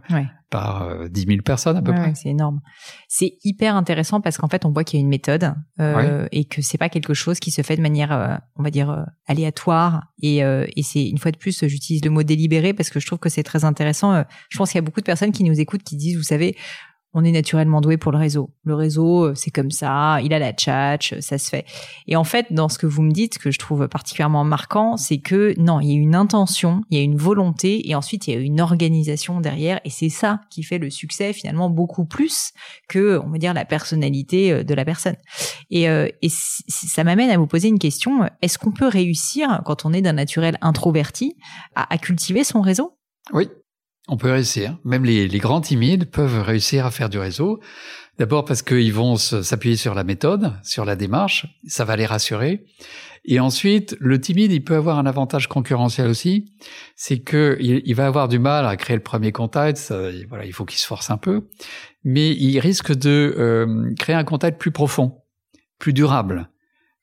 [0.53, 2.14] par euh, 10 000 personnes à peu près.
[2.14, 2.61] c'est énorme.
[3.09, 6.45] C'est hyper intéressant parce qu'en fait, on voit qu'il y a une méthode euh, et
[6.45, 10.12] que c'est pas quelque chose qui se fait de manière, euh, on va dire, aléatoire.
[10.23, 13.18] Et, et c'est une fois de plus, j'utilise le mot délibéré parce que je trouve
[13.18, 14.25] que c'est très intéressant.
[14.51, 16.55] je pense qu'il y a beaucoup de personnes qui nous écoutent qui disent, vous savez,
[17.14, 18.51] on est naturellement doué pour le réseau.
[18.64, 21.66] Le réseau, euh, c'est comme ça, il a la tchatch, ça se fait.
[22.07, 25.18] Et en fait, dans ce que vous me dites, que je trouve particulièrement marquant, c'est
[25.18, 28.35] que non, il y a une intention, il y a une volonté, et ensuite il
[28.35, 32.53] y a une organisation derrière, et c'est ça qui fait le succès finalement beaucoup plus
[32.88, 35.16] que, on va dire, la personnalité euh, de la personne.
[35.70, 39.85] Et, euh, et ça m'amène à vous poser une question est-ce qu'on peut réussir, quand
[39.85, 41.37] on est d'un naturel introverti,
[41.75, 42.98] à cultiver son réseau?
[43.33, 43.48] Oui,
[44.08, 44.78] on peut réussir.
[44.84, 47.60] Même les, grands timides peuvent réussir à faire du réseau.
[48.18, 52.64] D'abord parce qu'ils vont s'appuyer sur la méthode, sur la démarche, ça va les rassurer.
[53.24, 56.52] Et ensuite, le timide, il peut avoir un avantage concurrentiel aussi,
[56.96, 59.94] c'est que il, va avoir du mal à créer le premier contact.
[60.28, 61.48] voilà, il faut qu'il se force un peu,
[62.02, 65.22] mais il risque de euh, créer un contact plus profond,
[65.78, 66.50] plus durable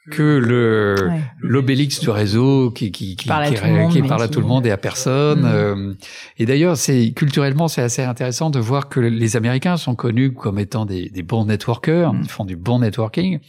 [0.09, 0.95] que le
[1.39, 5.41] l'obélix du réseau qui qui qui, parle, à tout, le monde et à personne.
[5.41, 5.51] Mm.
[5.51, 5.93] Euh,
[6.37, 10.59] et d'ailleurs, c'est culturellement c'est assez intéressant de voir que les Américains sont connus comme
[10.59, 12.21] étant des, des bons networkers, mm.
[12.23, 13.39] ils font du bon networking,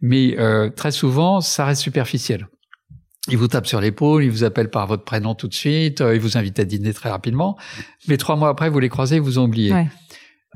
[0.00, 2.48] mais euh, très souvent ça reste superficiel.
[3.28, 6.14] Ils vous tapent sur l'épaule, ils vous appellent par votre prénom tout de suite, euh,
[6.14, 7.56] ils vous invitent à dîner très rapidement,
[8.06, 9.72] mais trois mois après vous les croisez, vous oubliez.
[9.72, 9.88] Ouais.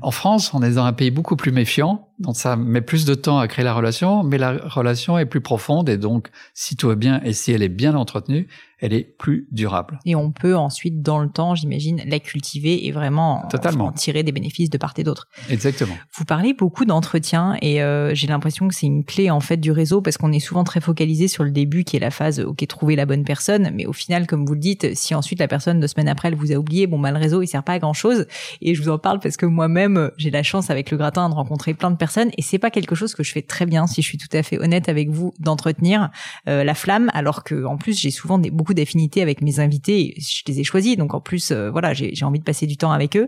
[0.01, 3.15] En France, on est dans un pays beaucoup plus méfiant, donc ça met plus de
[3.15, 6.87] temps à créer la relation, mais la relation est plus profonde et donc si tout
[6.87, 8.47] va bien et si elle est bien entretenue,
[8.81, 9.99] elle est plus durable.
[10.05, 13.87] Et on peut ensuite, dans le temps, j'imagine, la cultiver et vraiment Totalement.
[13.87, 15.27] en tirer des bénéfices de part et d'autre.
[15.49, 15.95] Exactement.
[16.17, 19.71] Vous parlez beaucoup d'entretien et euh, j'ai l'impression que c'est une clé en fait du
[19.71, 22.65] réseau parce qu'on est souvent très focalisé sur le début qui est la phase ok
[22.67, 25.79] trouver la bonne personne, mais au final comme vous le dites, si ensuite la personne
[25.79, 27.79] deux semaines après elle vous a oublié, bon bah le réseau il sert pas à
[27.79, 28.25] grand chose.
[28.61, 31.35] Et je vous en parle parce que moi-même j'ai la chance avec le gratin de
[31.35, 34.01] rencontrer plein de personnes et c'est pas quelque chose que je fais très bien si
[34.01, 36.09] je suis tout à fait honnête avec vous d'entretenir
[36.47, 40.15] euh, la flamme alors que en plus j'ai souvent des, beaucoup d'affinités avec mes invités,
[40.17, 40.97] je les ai choisis.
[40.97, 43.27] Donc en plus euh, voilà j'ai envie de passer du temps avec eux,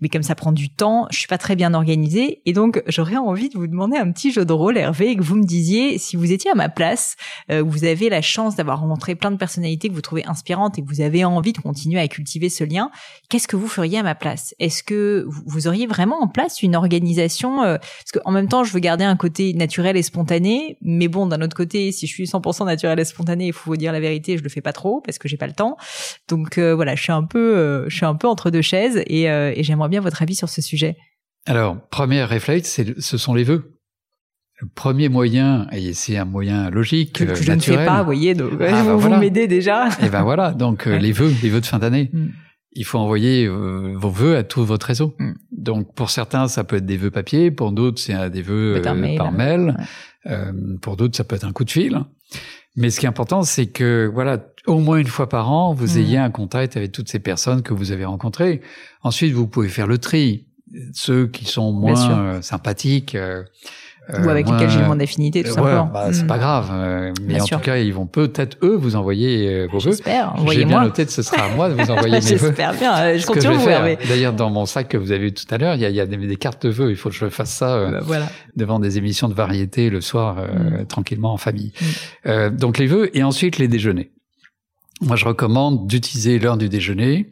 [0.00, 2.40] mais comme ça prend du temps, je suis pas très bien organisée.
[2.46, 5.22] Et donc j'aurais envie de vous demander un petit jeu de rôle Hervé et que
[5.22, 5.98] vous me disiez.
[5.98, 7.16] Si vous étiez à ma place,
[7.50, 10.82] euh, vous avez la chance d'avoir rencontré plein de personnalités que vous trouvez inspirantes et
[10.82, 12.90] que vous avez envie de continuer à cultiver ce lien,
[13.28, 14.54] qu'est-ce que vous feriez à ma place?
[14.58, 18.72] Est-ce que vous auriez vraiment en place une organisation euh, Parce qu'en même temps, je
[18.72, 22.24] veux garder un côté naturel et spontané, mais bon, d'un autre côté, si je suis
[22.24, 24.81] 100% naturel et spontané, il faut vous dire la vérité, je le fais pas trop
[25.04, 25.76] parce que j'ai pas le temps.
[26.28, 29.02] Donc euh, voilà, je suis un peu, euh, je suis un peu entre deux chaises
[29.06, 30.96] et, euh, et j'aimerais bien votre avis sur ce sujet.
[31.46, 33.68] Alors, premier réflexe, ce sont les vœux.
[34.60, 38.04] Le premier moyen, et c'est un moyen logique, que, que je ne fais pas, vous
[38.04, 39.16] voyez, donc Ah, bah vous, voilà.
[39.16, 39.88] vous m'aidez déjà.
[40.00, 41.00] Et ben voilà, donc Ouais.
[41.00, 42.10] les vœux, les vœux de fin d'année.
[42.12, 42.26] Mm.
[42.74, 45.14] Il faut envoyer euh, vos vœux à tout votre réseau.
[45.18, 45.32] Mm.
[45.50, 48.94] Donc pour certains, ça peut être des vœux papier, pour d'autres, c'est des vœux euh,
[48.94, 49.18] mail.
[49.18, 49.76] par mail,
[50.26, 51.98] Euh, pour d'autres, ça peut être un coup de fil.
[52.76, 55.96] Mais ce qui est important, c'est que voilà, au moins une fois par an, vous
[55.96, 56.00] Mm.
[56.00, 58.62] ayez un contact avec toutes ces personnes que vous avez rencontrées.
[59.02, 60.46] Ensuite, vous pouvez faire le tri.
[60.94, 63.14] Ceux qui sont moins euh, sympathiques.
[63.14, 63.42] euh,
[64.08, 65.84] Ou avec moins- lesquels j'ai moins d'affinité, tout euh, simplement.
[65.92, 66.70] bah, c'est pas grave.
[66.72, 67.58] euh, mais Bien en sûr.
[67.58, 69.90] tout cas, ils vont peut-être eux vous envoyer euh, vos vœux.
[69.92, 70.30] J'espère.
[70.30, 70.84] J'ai bien Envoyez-moi.
[70.84, 72.26] noté que ce sera à moi de vous envoyer mes vœux.
[72.36, 72.96] J'espère bien.
[72.96, 73.66] euh, Je compte sur vous.
[74.08, 76.00] D'ailleurs, dans mon sac que vous avez vu tout à l'heure, il y a, y
[76.00, 76.90] a des, des cartes de vœux.
[76.90, 78.26] Il faut que je fasse ça euh, Bah, voilà.
[78.56, 81.72] devant des émissions de variété le soir, euh, tranquillement en famille.
[81.80, 81.84] Mm.
[82.26, 84.10] Euh, donc les vœux et ensuite les déjeuners.
[85.00, 87.30] Moi, je recommande d'utiliser l'heure du déjeuner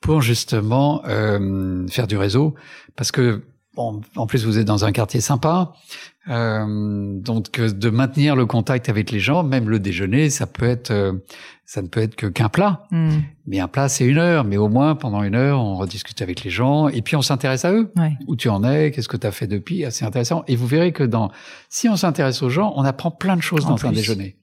[0.00, 2.54] pour justement euh, faire du réseau,
[2.96, 3.42] parce que
[3.76, 8.46] bon, en plus vous êtes dans un quartier sympa, euh, donc euh, de maintenir le
[8.46, 11.12] contact avec les gens, même le déjeuner, ça peut être, euh,
[11.64, 12.86] ça ne peut être que qu'un plat.
[12.90, 13.10] Mm.
[13.46, 14.44] Mais un plat, c'est une heure.
[14.44, 16.88] Mais au moins, pendant une heure, on rediscute avec les gens.
[16.88, 17.90] Et puis, on s'intéresse à eux.
[17.96, 18.12] Ouais.
[18.26, 19.84] Où tu en es Qu'est-ce que tu as fait depuis?
[19.84, 20.44] Ah, C'est intéressant.
[20.46, 21.30] Et vous verrez que dans,
[21.68, 24.36] si on s'intéresse aux gens, on apprend plein de choses En dans un déjeuner.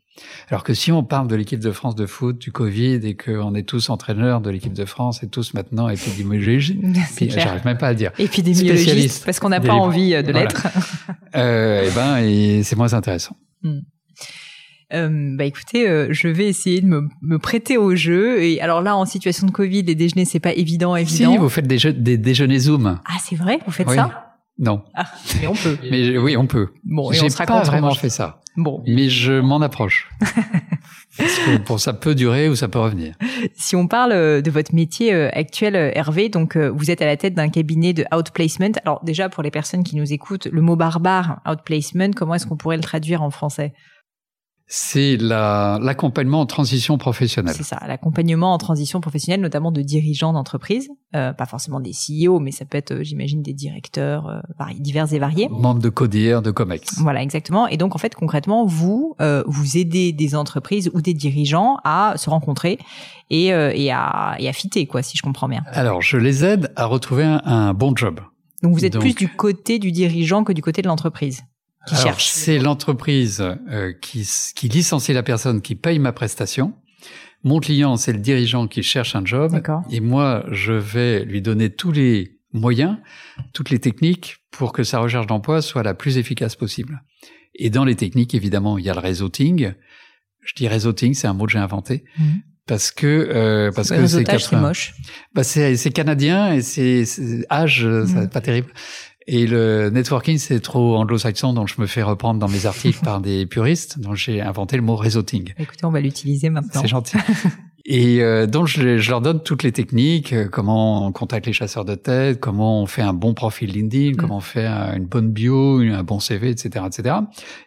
[0.49, 3.53] Alors que si on parle de l'équipe de France de foot, du Covid, et qu'on
[3.55, 6.77] est tous entraîneurs de l'équipe de France et tous maintenant épidémiologistes,
[7.29, 10.47] j'arrive même pas à dire, Épidémiologiste, Spécialiste parce qu'on n'a pas envie euh, de Voilà.
[10.47, 10.67] l'être.
[11.35, 13.35] euh, eh ben, et c'est moins intéressant.
[14.93, 18.41] Euh, bah écoutez, euh, je vais essayer de me, me prêter au jeu.
[18.41, 21.31] Et alors là, en situation de Covid, les déjeuners, c'est pas évident, évident.
[21.33, 23.95] Si vous faites des, jeux- des déjeuners Zoom, Ah, c'est vrai, vous faites Oui.
[23.97, 24.26] ça?
[24.59, 25.05] Non, Ah,
[25.39, 25.77] mais on peut.
[25.91, 26.69] mais oui, on peut.
[26.83, 28.41] Bon, J'ai pas vraiment fait ça.
[28.55, 30.09] Bon, Mais je m'en approche.
[31.17, 33.15] Parce que bon, ça peut durer ou ça peut revenir.
[33.55, 37.05] si on parle euh, de votre métier euh, actuel, euh, Hervé, donc vous êtes à
[37.05, 38.71] la tête d'un cabinet de outplacement.
[38.83, 42.57] Alors déjà, pour les personnes qui nous écoutent, le mot barbare, outplacement, comment est-ce qu'on
[42.57, 43.73] pourrait le traduire en français?
[44.69, 47.55] C'est la- l'accompagnement en transition professionnelle.
[47.55, 52.39] C'est ça, l'accompagnement en transition professionnelle, notamment de dirigeants d'entreprise, euh, pas forcément des CEO,
[52.41, 54.41] mais ça peut être, euh, j'imagine, des directeurs euh,
[54.77, 55.47] divers et variés.
[55.49, 56.99] Membre de CODIR, de COMEX.
[56.99, 57.67] Voilà, exactement.
[57.67, 62.15] Et donc, en fait, concrètement, vous, euh, vous aidez des entreprises ou des dirigeants à
[62.17, 62.77] se rencontrer
[63.29, 65.61] et, euh, et à et à fitter, quoi, si je comprends bien.
[65.71, 68.19] Alors, je les aide à retrouver un, un bon job.
[68.63, 71.43] Donc, vous êtes Donc- plus du côté du dirigeant que du côté de l'entreprise
[71.85, 72.27] qui Alors, cherche.
[72.27, 76.73] c'est l'entreprise euh, qui, qui licencie la personne qui paye ma prestation.
[77.43, 79.61] Mon client, c'est le dirigeant qui cherche un job.
[79.91, 82.97] Et moi, je vais lui donner tous les moyens,
[83.53, 87.03] toutes les techniques pour que sa recherche d'emploi soit la plus efficace possible.
[87.55, 89.73] Et dans les techniques, évidemment, il y a le réseauting.
[90.41, 92.03] Je dis réseauting, c'est un mot que j'ai inventé.
[92.19, 92.41] Mhm.
[92.65, 94.93] Parce que euh, parce Le que c'est réseautage, c'est 80 moche.
[95.33, 98.29] bah c'est c'est canadien et c'est c'est- âge ça Mhm.
[98.29, 98.73] pas terrible
[99.27, 103.19] et le networking c'est trop anglo-saxon donc je me fais reprendre dans mes articles par
[103.21, 106.81] des puristes donc j'ai inventé le mot réseauting Écoutez, on va l'utiliser maintenant.
[106.81, 107.17] c'est gentil
[107.85, 111.53] et euh, donc je, je leur donne toutes les techniques euh, comment on contacte les
[111.53, 114.15] chasseurs de tête comment on fait un bon profil LinkedIn Mhm.
[114.17, 117.15] comment on fait un- une bonne bio un bon CV etc etc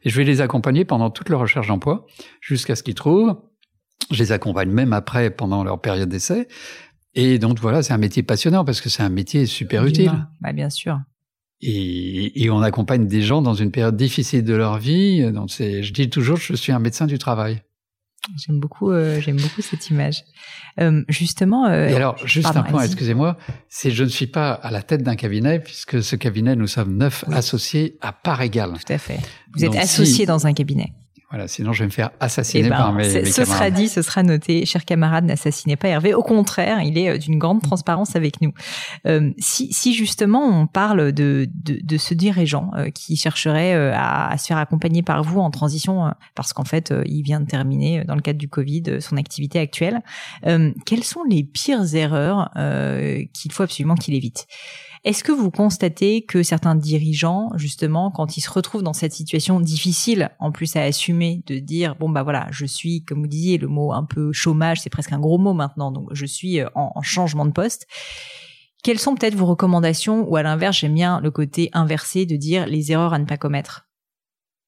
[0.05, 2.07] et je vais les accompagner pendant toute leur recherche d'emploi
[2.41, 3.37] jusqu'à ce qu'ils trouvent
[4.11, 6.49] je les accompagne même après pendant leur période d'essai
[7.15, 10.13] et donc voilà, c'est un métier passionnant parce que c'est un métier super utile.
[10.41, 11.01] Bah, bien sûr.
[11.63, 15.31] Et, et on accompagne des gens dans une période difficile de leur vie.
[15.33, 17.63] Donc c'est, je dis toujours, je suis un médecin du travail.
[18.37, 20.25] J'aime beaucoup, euh, j'aime beaucoup cette image.
[20.79, 21.67] Euh, justement.
[21.67, 23.37] euh, Et alors, juste pardon, un point, excusez-moi,
[23.69, 26.97] c'est je ne suis pas à la tête d'un cabinet puisque ce cabinet, nous sommes
[26.97, 27.35] neuf Oui.
[27.35, 28.73] associés à part égale.
[28.87, 29.19] Tout à fait.
[29.55, 30.93] Vous êtes associé si- dans un cabinet.
[31.31, 33.47] Voilà, sinon je vais me faire assassiner Eh ben, par mes, mes ce camarades.
[33.47, 34.67] sera dit, ce sera noté.
[34.67, 36.13] Cher camarade, n'assassinez pas Hervé.
[36.13, 38.53] Au contraire, il est euh, d'une grande transparence avec nous.
[39.07, 43.93] Euh, si, si justement on parle de, de, de ce dirigeant euh, qui chercherait euh,
[43.95, 47.47] à, à se faire accompagner par vous en transition, parce qu'en fait, il vient de
[47.47, 50.01] terminer, dans le cadre du Covid, son activité actuelle,
[50.43, 54.47] quelles sont les pires erreurs euh, qu'il faut absolument qu'il évite?
[55.03, 59.59] Est-ce que vous constatez que certains dirigeants, justement, quand ils se retrouvent dans cette situation
[59.59, 63.57] difficile, en plus à assumer, de dire bon bah voilà, je suis, comme vous disiez,
[63.57, 66.69] le mot un peu chômage, c'est presque un gros mot maintenant, donc je suis euh,
[66.75, 67.87] en, en changement de poste.
[68.83, 70.29] Quelles sont peut-être vos recommandations?
[70.29, 73.37] Ou à l'inverse, j'aime bien le côté inversé de dire les erreurs à ne pas
[73.39, 73.87] commettre.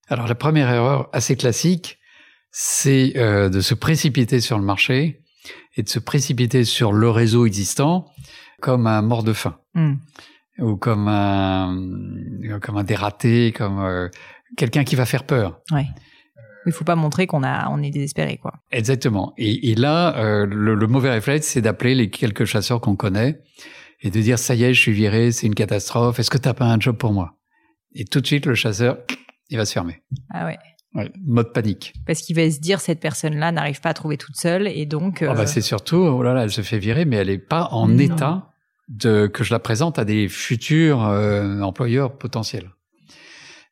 [0.09, 1.99] Alors la première erreur assez classique,
[2.51, 5.23] c'est euh, de se précipiter sur le marché
[5.77, 8.07] et de se précipiter sur le réseau existant
[8.61, 9.95] comme un mort de faim Hmm.
[10.59, 11.77] ou comme un
[12.61, 14.09] comme un dératé, comme euh,
[14.57, 15.61] quelqu'un qui va faire peur.
[15.71, 15.87] Ouais.
[16.67, 18.53] Il faut pas montrer qu'on a, on est désespéré, quoi.
[18.71, 19.33] Exactement.
[19.37, 23.41] Et, et là, euh, le, le mauvais réflexe, c'est d'appeler les quelques chasseurs qu'on connaît
[24.01, 26.21] et de dire ça y est, je suis viré, c'est une catastrophe.
[26.21, 27.39] Est-ce que t'as pas un job pour moi?
[27.95, 28.99] Et tout de suite, le chasseur,
[29.49, 30.03] il va se fermer.
[30.33, 30.59] Ah ouais.
[30.95, 31.95] Ouais, mode panique.
[32.07, 35.23] Parce qu'il va se dire cette personne-là n'arrive pas à trouver toute seule et donc.
[35.23, 37.39] Ah bah, euh, c'est surtout, oh là là, elle se fait virer, mais elle est
[37.39, 37.99] pas en Non.
[37.99, 38.52] état
[38.89, 42.71] de que je la présente à des futurs euh, employeurs potentiels.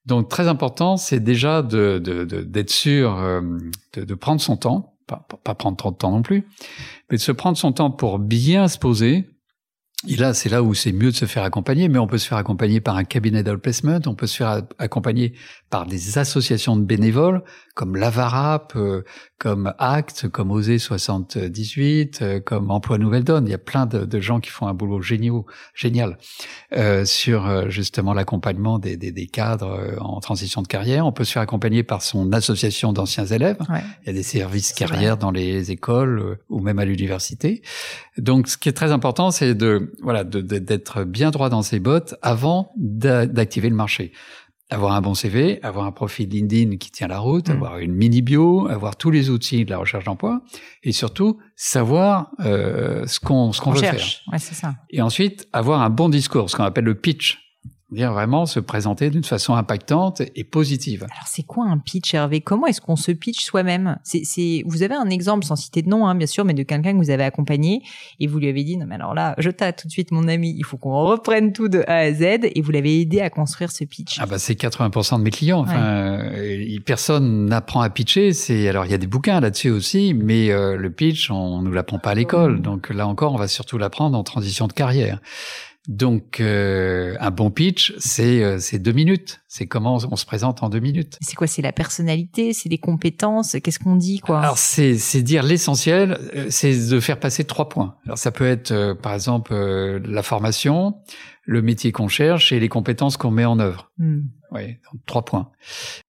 [0.07, 3.41] Donc très important, c'est déjà de d'être sûr euh,
[3.95, 6.47] de, de prendre son temps, pas, pas prendre trop de temps non plus,
[7.11, 9.27] mais de se prendre son temps pour bien se poser.
[10.09, 12.27] Et là, c'est là où c'est mieux de se faire accompagner, mais on peut se
[12.27, 15.35] faire accompagner par un cabinet d'outplacement, on peut se faire accompagner
[15.69, 17.43] par des associations de bénévoles,
[17.75, 19.05] comme l'Avarap, euh,
[19.41, 23.47] comme Acte, comme Osée 78, euh, comme Emploi Nouvelle Donne.
[23.47, 26.19] Il y a plein de, de gens qui font un boulot géniaux, génial
[26.77, 31.07] euh, sur euh, justement l'accompagnement des, des, des cadres euh, en transition de carrière.
[31.07, 33.57] On peut se faire accompagner par son association d'anciens élèves.
[33.71, 33.81] Ouais.
[34.03, 37.63] Il y a des services C'est carrières dans les écoles ou même à l'université.
[38.19, 41.81] Donc, ce qui est très important, c'est de voilà de- d'être bien droit dans ses
[41.81, 44.13] bottes avant d'a- d'activer le marché.
[44.71, 47.53] Avoir un bon CV, avoir un profil LinkedIn qui tient la route, Mm.
[47.53, 50.43] avoir une mini bio, avoir tous les outils de la recherche d'emploi,
[50.85, 53.93] et surtout savoir euh, ce qu'on ce qu'on on veut faire.
[53.99, 54.23] cherche.
[54.33, 54.75] Ouais, c'est ça.
[54.91, 57.39] Et ensuite, avoir un bon discours, ce qu'on appelle le pitch.
[57.93, 61.05] Dire vraiment se présenter d'une façon impactante et positive.
[61.05, 62.41] Alors, c'est quoi un pitch, Hervé?
[62.41, 63.99] Comment est-ce qu'on se pitch soi-même?
[64.05, 66.93] C'est, Vous avez un exemple, sans citer de nom, hein, bien sûr, mais de quelqu'un
[66.93, 67.83] que vous avez accompagné
[68.19, 70.29] et vous lui avez dit, non, mais alors là, je t'ai tout de suite, mon
[70.29, 73.31] ami, il faut qu'on reprenne tout de A à Z et vous l'avez aidé à
[73.31, 74.19] construire ce pitch.
[74.21, 75.61] Ah bah c'est 80% de mes clients.
[75.61, 78.33] Enfin, euh, personne n'apprend à pitcher.
[78.33, 81.73] C'est alors il y a des bouquins là-dessus aussi, mais euh, le pitch on nous
[81.73, 82.63] l'apprend pas à l'école.
[82.63, 85.21] Donc là encore, on va surtout l'apprendre en transition de carrière.
[85.91, 89.41] Donc euh, un bon pitch, c'est euh, deux minutes.
[89.49, 91.19] C'est comment on se présente en deux minutes.
[91.21, 94.39] C'est quoi C'est la personnalité C'est les compétences Qu'est-ce qu'on dit, quoi?
[94.39, 97.97] Alors c'est c'est dire l'essentiel, euh, c'est de faire passer trois points.
[98.07, 100.95] Alors ça peut être euh, par exemple euh, la formation,
[101.43, 103.91] le métier qu'on cherche et les compétences qu'on met en œuvre.
[103.99, 104.21] Hmm.
[104.53, 105.51] Oui, donc trois points.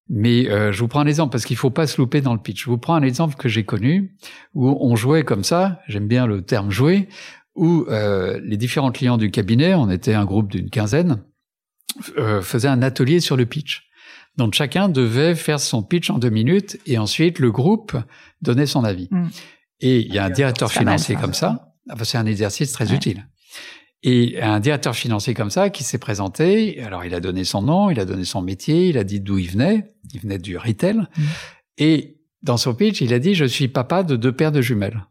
[0.09, 2.39] Mais euh, je vous prends un exemple parce qu'il faut pas se louper dans le
[2.39, 2.63] pitch.
[2.63, 4.15] Je vous prends un exemple que j'ai connu
[4.53, 5.79] où on jouait comme ça.
[5.87, 7.07] J'aime bien le terme jouer.
[7.55, 11.21] Où euh, les différents clients du cabinet, on était un groupe d'une quinzaine,
[12.17, 13.87] euh, faisaient un atelier sur le pitch.
[14.37, 17.97] Donc chacun devait faire son pitch en deux minutes et ensuite le groupe
[18.41, 19.09] donnait son avis.
[19.11, 19.27] Mm.
[19.81, 21.73] Et il y a un directeur mal, financier comme ça.
[21.91, 22.95] Enfin, c'est un exercice très Ouais.
[22.95, 23.27] utile.
[24.03, 27.89] Et un directeur financier comme ça qui s'est présenté, alors il a donné son nom,
[27.91, 30.95] il a donné son métier, il a dit d'où il venait, il venait du retail,
[31.17, 31.21] Mm.
[31.79, 35.05] et dans son pitch, il a dit je suis papa de deux paires de jumelles.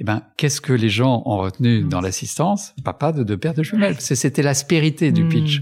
[0.00, 1.88] Eh ben, qu'est-ce que les gens ont retenu Mm.
[1.90, 2.72] dans l'assistance?
[2.82, 4.00] Papa de deux paires de jumelles.
[4.00, 5.28] C'était l'aspérité du Mm.
[5.28, 5.60] pitch.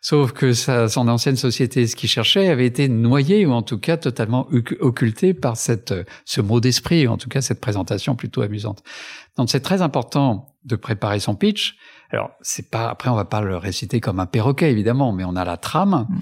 [0.00, 3.78] Sauf que sa, son ancienne société, ce qu'il cherchait, avait été noyé ou en tout
[3.78, 5.92] cas totalement oc- occulté par cette,
[6.24, 8.82] ce mot d'esprit, ou en tout cas cette présentation plutôt amusante.
[9.36, 11.76] Donc c'est très important de préparer son pitch.
[12.10, 15.36] Alors c'est pas après on va pas le réciter comme un perroquet évidemment, mais on
[15.36, 16.06] a la trame.
[16.08, 16.20] Mm.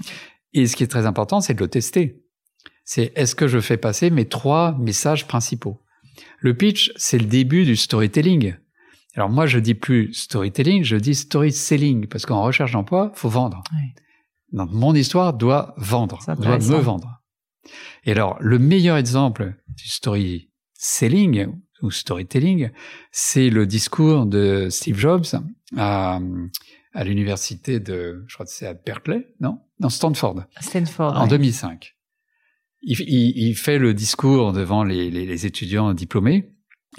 [0.53, 2.23] Et ce qui est très important, c'est de le tester.
[2.83, 5.79] C'est est-ce que je fais passer mes trois messages principaux?
[6.37, 8.55] Le pitch, c'est le début du storytelling.
[9.15, 13.29] Alors moi, je dis plus storytelling, je dis story selling, parce qu'en recherche d'emploi, faut
[13.29, 13.63] vendre.
[14.51, 17.21] Donc mon histoire doit vendre, C'est doit me vendre.
[18.05, 21.47] Et alors, le meilleur exemple du story selling
[21.81, 22.69] ou storytelling,
[23.11, 25.25] c'est le discours de Steve Jobs
[25.75, 26.19] à,
[26.93, 29.59] à l'université de, je crois que c'est à Berkeley, non?
[29.79, 31.17] Non, Stanford Stanford.
[31.17, 31.29] en ouais.
[31.29, 31.96] 2005.
[32.83, 36.49] Il, il- il fait le discours devant les, les- les étudiants diplômés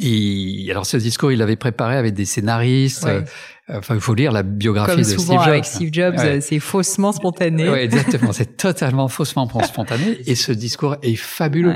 [0.00, 3.04] Et alors ce discours, il l'avait préparé avec des scénaristes.
[3.04, 3.10] Ouais.
[3.10, 3.22] Euh,
[3.70, 5.48] Enfin, il faut lire la biographie Comme de souvent Steve Jobs.
[5.48, 6.40] avec Steve Jobs, Ouais.
[6.40, 7.68] c'est faussement spontané.
[7.68, 8.32] Ouais, exactement.
[8.32, 10.18] C'est totalement faussement spontané.
[10.26, 11.74] Et ce discours est fabuleux.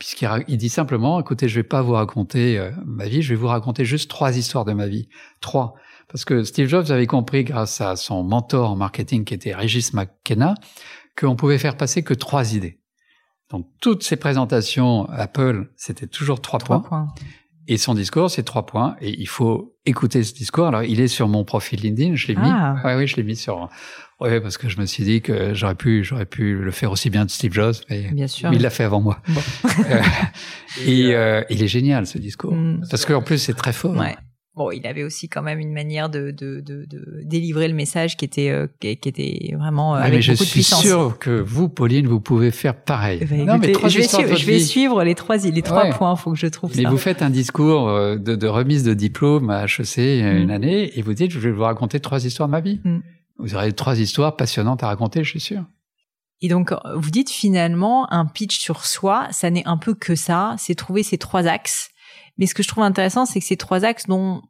[0.00, 3.46] Puisqu'il dit simplement, écoutez, je vais pas vous raconter euh, ma vie, je vais vous
[3.46, 5.08] raconter juste trois histoires de ma vie.
[5.40, 5.74] Trois.
[6.08, 9.92] Parce que Steve Jobs avait compris, grâce à son mentor en marketing qui était Régis
[9.92, 10.54] McKenna,
[11.16, 12.79] qu'on pouvait faire passer que trois idées.
[13.50, 16.88] Donc, toutes ses présentations Apple, c'était toujours trois, Trois points.
[16.88, 17.14] points.
[17.68, 18.96] Et son discours, c'est trois points.
[19.00, 20.66] Et il faut écouter ce discours.
[20.66, 22.14] Alors, il est sur mon profil LinkedIn.
[22.16, 22.74] Je l'ai Ah.
[22.76, 22.84] mis.
[22.84, 23.68] Ouais, oui, je l'ai mis sur.
[24.18, 27.10] Ouais, parce que je me suis dit que j'aurais pu, j'aurais pu le faire aussi
[27.10, 28.50] bien de Steve Jobs, mais, Bien sûr.
[28.50, 29.20] mais il l'a fait avant moi.
[29.28, 29.40] Bon.
[29.90, 30.02] Euh,
[30.86, 32.82] et euh, il est génial ce discours, Mm.
[32.90, 33.96] parce qu'en plus c'est très fort.
[33.96, 34.16] Ouais.
[34.56, 38.16] Bon, il avait aussi quand même une manière de, de, de, de délivrer le message
[38.16, 40.82] qui était, euh, qui, qui était vraiment euh, avec mais je beaucoup de suis puissance.
[40.82, 43.24] sûr que vous, Pauline, vous pouvez faire pareil.
[43.24, 45.84] Ben, non, mais trois je vais, de suivre, je vais suivre les trois, les trois
[45.84, 45.92] Ouais.
[45.92, 46.16] points.
[46.16, 46.90] Faut que je trouve Mais ça.
[46.90, 50.42] vous faites un discours euh, de, de remise de diplôme à HEC euh, Mm.
[50.42, 52.80] une année et vous dites je vais vous raconter trois histoires de ma vie.
[52.84, 52.98] Mm.
[53.38, 55.64] Vous aurez trois histoires passionnantes à raconter, je suis sûr.
[56.42, 60.54] Et donc, vous dites finalement, un pitch sur soi, ça n'est un peu que ça,
[60.58, 61.90] c'est trouver ces trois axes.
[62.38, 64.42] Mais ce que je trouve intéressant, c'est que ces trois axes dont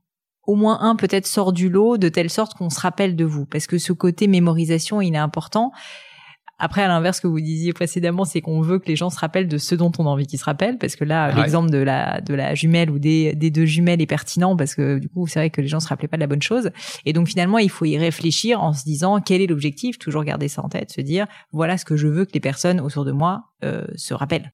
[0.47, 3.47] au moins un peut-être sort du lot de telle sorte qu'on se rappelle de vous.
[3.47, 5.71] Parce que ce côté mémorisation, il est important.
[6.63, 9.19] Après, à l'inverse, ce que vous disiez précédemment, c'est qu'on veut que les gens se
[9.19, 10.77] rappellent de ce dont on a envie qu'ils se rappellent.
[10.77, 11.37] Parce que là, Ouais.
[11.37, 14.99] l'exemple de la, de la jumelle ou des, des deux jumelles est pertinent parce que
[14.99, 16.71] du coup, c'est vrai que les gens se rappelaient pas de la bonne chose.
[17.07, 20.49] Et donc, finalement, il faut y réfléchir en se disant quel est l'objectif, toujours garder
[20.49, 23.13] ça en tête, se dire voilà ce que je veux que les personnes autour de
[23.13, 24.53] moi euh, se rappellent.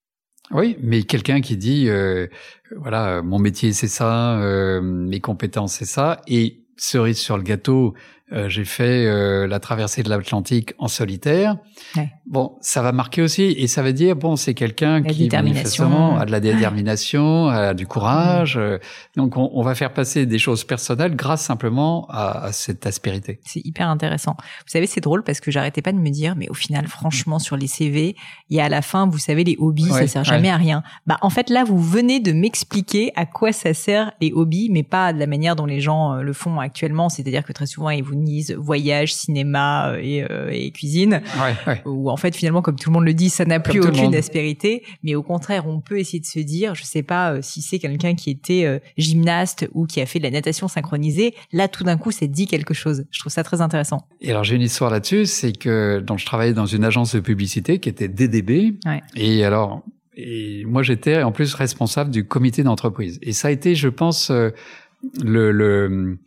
[0.52, 2.28] Oui, mais quelqu'un qui dit euh,
[2.76, 7.42] voilà, euh, mon métier c'est ça, euh, mes compétences c'est ça, et cerise sur le
[7.42, 7.94] gâteau,
[8.32, 11.56] euh, j'ai fait euh, la traversée de l'Atlantique en solitaire.
[11.96, 12.10] Ouais.
[12.26, 16.24] Bon, ça va marquer aussi, et ça veut dire bon, c'est quelqu'un qui manifestement a
[16.26, 18.56] de la détermination, a du courage.
[18.56, 18.78] euh,
[19.16, 23.40] donc on, on va faire passer des choses personnelles grâce simplement à, à cette aspérité.
[23.44, 24.34] C'est hyper intéressant.
[24.38, 27.38] Vous savez, c'est drôle parce que j'arrêtais pas de me dire, mais au final, franchement,
[27.38, 28.16] sur les CV,
[28.50, 30.56] il y a à la fin, vous savez, les hobbies, ça Ouais, sert jamais à
[30.56, 30.82] rien.
[31.06, 34.82] Bah, en fait, là, vous venez de m'expliquer à quoi ça sert les hobbies, mais
[34.82, 37.08] pas de la manière dont les gens euh, le font actuellement.
[37.08, 38.15] C'est-à-dire que très souvent, ils vous
[38.58, 41.20] voyage, cinéma euh, et, euh, et cuisine.
[41.40, 41.82] Ouais, ouais.
[41.84, 44.82] Ou en fait, finalement, comme tout le monde le dit, ça n'a plus aucune aspérité.
[45.02, 47.78] Mais au contraire, on peut essayer de se dire, je sais pas euh, si c'est
[47.78, 51.34] quelqu'un qui était euh, gymnaste ou qui a fait de la natation synchronisée.
[51.52, 53.04] Là, tout d'un coup, ça dit quelque chose.
[53.10, 54.06] Je trouve ça très intéressant.
[54.20, 57.20] Et alors j'ai une histoire là-dessus, c'est que donc je travaillais dans une agence de
[57.20, 59.02] publicité qui était DDB, Ouais.
[59.14, 59.82] et alors
[60.16, 63.18] et moi j'étais en plus responsable du comité d'entreprise.
[63.22, 66.18] Et ça a été, je pense, le, le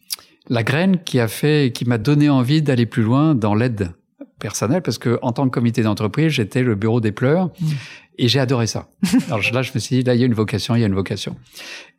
[0.49, 3.91] la graine qui a fait, qui m'a donné envie d'aller plus loin dans l'aide
[4.39, 7.49] personnelle, parce que en tant que comité d'entreprise, j'étais le bureau des pleurs.
[7.59, 7.67] Mm.
[8.21, 8.89] Et j'ai adoré ça.
[9.27, 10.87] Alors là, je me suis dit, là, il y a une vocation, il y a
[10.87, 11.37] une vocation.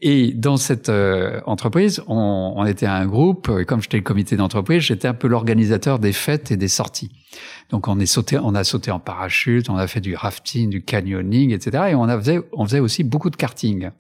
[0.03, 4.37] Et dans cette euh, entreprise, on, on était un groupe, et comme j'étais le comité
[4.37, 7.11] d'entreprise, j'étais un peu l'organisateur des fêtes et des sorties.
[7.71, 10.83] Donc on est sauté, on a sauté en parachute, on a fait du rafting, du
[10.83, 11.85] canyoning, etc.
[11.91, 13.91] Et on a faisait, on faisait aussi beaucoup de karting.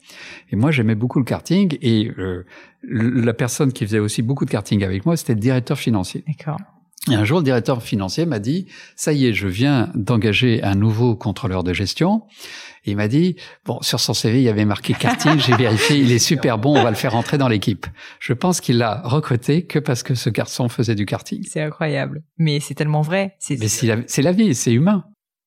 [0.50, 1.78] Et moi, j'aimais beaucoup le karting.
[1.80, 2.44] Et euh,
[2.82, 6.22] la personne qui faisait aussi beaucoup de karting avec moi, c'était le directeur financier.
[6.26, 6.58] D'accord.
[7.10, 10.74] Et un jour, le directeur financier m'a dit, ça y est, je viens d'engager un
[10.74, 12.24] nouveau contrôleur de gestion.
[12.84, 15.96] Et il m'a dit, bon, sur son CV, il y avait marqué karting, j'ai vérifié,
[15.98, 17.86] il est super bon, on va le faire entrer dans l'équipe.
[18.20, 21.42] Je pense qu'il l'a recruté que parce que ce garçon faisait du karting.
[21.48, 22.22] C'est incroyable.
[22.36, 23.34] Mais c'est tellement vrai.
[23.38, 25.04] C'est Mais c'est la, c'est la vie, c'est humain.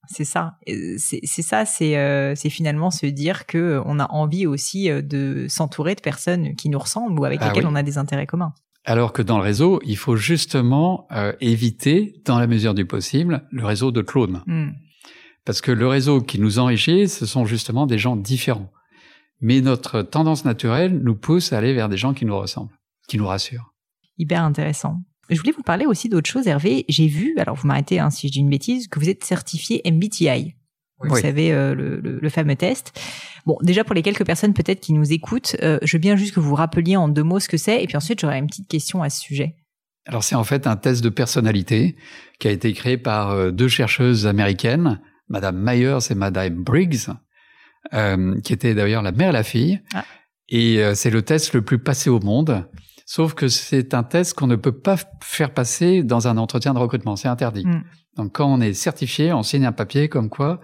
[0.10, 0.58] c'est ça.
[0.98, 1.66] C'est c'est ça.
[1.66, 5.94] C'est euh, c'est finalement se dire que euh, on a envie aussi euh, de s'entourer
[5.96, 7.72] de personnes qui nous ressemblent ou avec Ah lesquelles oui.
[7.72, 8.54] on a des intérêts communs.
[8.86, 13.48] Alors que dans le réseau, il faut justement euh, éviter, dans la mesure du possible,
[13.52, 14.44] le réseau de clones.
[14.46, 14.72] Hmm.
[15.46, 18.72] Parce que le réseau qui nous enrichit, ce sont justement des gens différents.
[19.42, 22.78] Mais notre tendance naturelle nous pousse à aller vers des gens qui nous ressemblent,
[23.08, 23.74] qui nous rassurent.
[24.18, 25.00] Hyper intéressant.
[25.30, 26.86] Je voulais vous parler aussi d'autre chose, Hervé.
[26.90, 29.82] J'ai vu, alors vous m'arrêtez hein, si je dis une bêtise, que vous êtes certifié
[29.90, 30.56] MBTI.
[31.04, 31.22] Vous Oui.
[31.22, 33.00] savez, euh, le, le- le fameux test.
[33.46, 36.34] Bon, déjà pour les quelques personnes peut-être qui nous écoutent, euh, je veux bien juste
[36.34, 38.68] que vous rappeliez en deux mots ce que c'est, et puis ensuite j'aurai une petite
[38.70, 39.56] question à ce sujet.
[40.06, 41.96] Alors c'est en fait un test de personnalité
[42.40, 45.00] qui a été créé par euh, deux chercheuses américaines,
[45.30, 47.10] Madame Myers et Madame Briggs,
[47.94, 49.82] euh, qui étaient d'ailleurs la mère et la fille.
[49.94, 50.06] Ah.
[50.50, 52.68] Et c'est le test le plus passé au monde.
[53.06, 56.80] Sauf que c'est un test qu'on ne peut pas faire passer dans un entretien de
[56.80, 57.16] recrutement.
[57.16, 57.66] C'est interdit.
[57.66, 57.84] Mm.
[58.18, 60.60] Donc quand on est certifié, on signe un papier comme quoi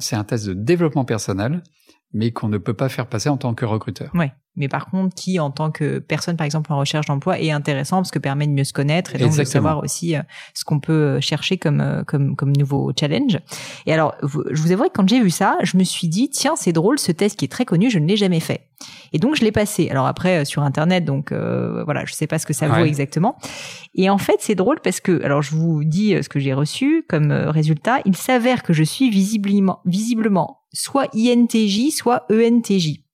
[0.00, 1.62] c'est un test de développement personnel,
[2.12, 4.10] mais qu'on ne peut pas faire passer en tant que recruteur.
[4.56, 7.98] Mais par contre qui, en tant que personne, par exemple en recherche d'emploi, est intéressant
[7.98, 10.22] parce que permet de mieux se connaître et donc de savoir aussi euh,
[10.54, 13.38] ce qu'on peut euh, chercher comme euh, comme comme nouveau challenge.
[13.86, 16.54] Et alors, je vous avoue que quand j'ai vu ça, je me suis dit tiens,
[16.56, 18.68] c'est drôle, ce test qui est très connu, je ne l'ai jamais fait.
[19.12, 19.88] Et donc je l'ai passé.
[19.90, 23.38] Alors après sur internet, donc voilà, je sais pas ce que ça vaut exactement.
[23.94, 27.04] Et en fait, c'est drôle parce que alors je vous dis ce que j'ai reçu
[27.08, 28.00] comme résultat.
[28.04, 33.05] Il s'avère que je suis visiblement visiblement soit INTJ, soit ENTJ.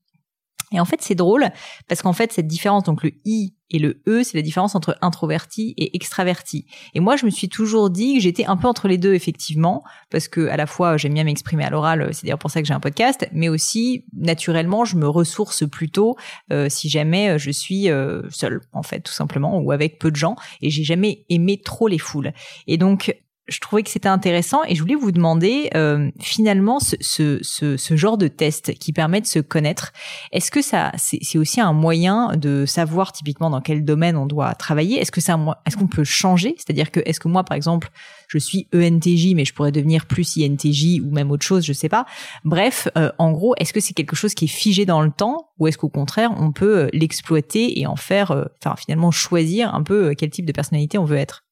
[0.72, 1.50] Et en fait, c'est drôle
[1.88, 4.96] parce qu'en fait, cette différence, donc le I et le E, c'est la différence entre
[5.00, 6.66] introverti et extraverti.
[6.94, 9.82] Et moi, je me suis toujours dit que j'étais un peu entre les deux, effectivement,
[10.10, 12.68] parce que à la fois, j'aime bien m'exprimer à l'oral, c'est d'ailleurs pour ça que
[12.68, 16.16] j'ai un podcast, mais aussi, naturellement, je me ressource plutôt
[16.52, 20.16] euh, si jamais je suis euh, seule, en fait, tout simplement, ou avec peu de
[20.16, 20.36] gens.
[20.60, 22.32] Et j'ai jamais aimé trop les foules.
[22.66, 23.16] Et donc,
[23.49, 27.97] je trouvais que c'était intéressant et je voulais vous demander euh, finalement ce, ce, ce,
[27.97, 29.93] genre de test qui permet de se connaître.
[30.30, 34.55] Est-ce que ça c'est aussi un moyen de savoir typiquement dans quel domaine on doit
[34.55, 35.01] travailler?
[35.01, 35.32] Est-ce que c'est
[35.66, 36.55] est-ce qu'on peut changer?
[36.57, 37.90] C'est-à-dire que est-ce que moi par exemple
[38.28, 41.88] je suis ENTJ mais je pourrais devenir plus INTJ ou même autre chose, je sais
[41.88, 42.07] pas.
[42.45, 45.49] Bref, euh, en gros, est-ce que c'est quelque chose qui est figé dans le temps
[45.59, 48.30] ou est-ce qu'au contraire on peut euh, l'exploiter et en faire,
[48.64, 51.45] enfin finalement choisir un peu quel type de personnalité on veut être?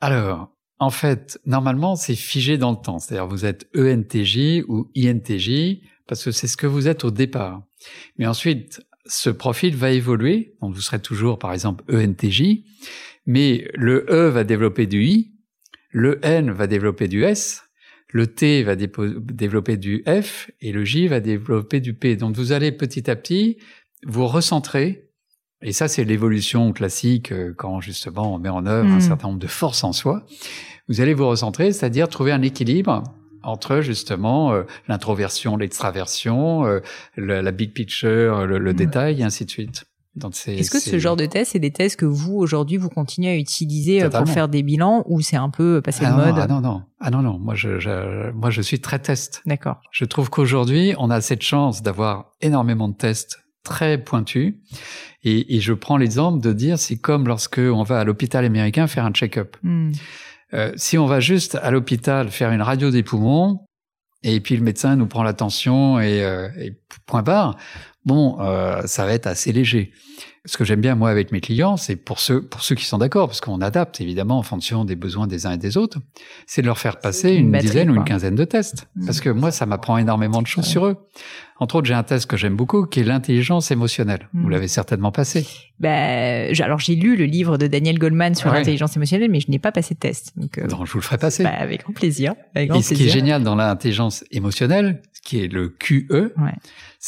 [0.00, 2.98] Alors, en fait, normalement, c'est figé dans le temps.
[2.98, 7.62] C'est-à-dire, vous êtes ENTJ ou INTJ parce que c'est ce que vous êtes au départ.
[8.18, 10.54] Mais ensuite, ce profil va évoluer.
[10.60, 12.62] Donc, vous serez toujours, par exemple, ENTJ,
[13.26, 15.32] mais le E va développer du I,
[15.90, 17.62] le N va développer du S,
[18.12, 22.16] le T va développer du F et le J va développer du P.
[22.16, 23.58] Donc, vous allez petit à petit
[24.04, 25.05] vous recentrer
[25.62, 29.00] et ça, c'est l'évolution classique euh, quand justement on met en œuvre un hmm.
[29.00, 30.24] certain nombre de forces en soi.
[30.88, 33.02] Vous allez vous recentrer, c'est-à-dire trouver un équilibre
[33.42, 36.80] entre justement euh, l'introversion, l'extraversion, euh,
[37.16, 38.72] la big picture, le, hmm.
[38.74, 39.84] détail, et ainsi de suite.
[40.46, 43.36] Est-ce que ce genre de tests, c'est des tests que vous aujourd'hui vous continuez à
[43.36, 46.62] utiliser pour faire des bilans ou c'est un peu passé ah de mode Ah non
[46.62, 49.42] non ah non non moi je, je moi je suis très test.
[49.44, 49.78] D'accord.
[49.90, 54.54] Je trouve qu'aujourd'hui on a cette chance d'avoir énormément de tests très pointus
[55.22, 58.86] et, et je prends l'exemple de dire, c'est comme lorsque on va à l'hôpital américain
[58.86, 59.56] faire un check-up.
[59.62, 59.90] Hmm.
[60.54, 63.66] Euh, si on va juste à l'hôpital faire une radio des poumons,
[64.22, 67.56] et puis le médecin nous prend l'attention et, euh, et point barre,
[68.04, 69.92] bon, euh, ça va être assez léger
[70.46, 72.98] ce que j'aime bien moi avec mes clients, c'est pour ceux pour ceux qui sont
[72.98, 75.98] d'accord, parce qu'on adapte évidemment en fonction des besoins des uns et des autres,
[76.46, 79.06] c'est de leur faire passer une, dizaine ou une quinzaine de tests, mmh.
[79.06, 80.96] parce que moi ça m'apprend énormément de choses sur eux.
[81.58, 84.28] Entre autres, j'ai un test que j'aime beaucoup, qui est l'intelligence émotionnelle.
[84.34, 84.50] Vous mmh.
[84.50, 85.46] l'avez certainement passé.
[85.80, 89.58] Ben, alors j'ai lu le livre de Daniel Goldman sur l'intelligence émotionnelle, mais je n'ai
[89.58, 90.32] pas passé de test.
[90.36, 91.44] Donc, euh, je vous le ferai passer.
[91.44, 92.34] Bah, avec grand plaisir.
[92.54, 96.34] et ce qui est génial dans l'intelligence émotionnelle, qui est le QE,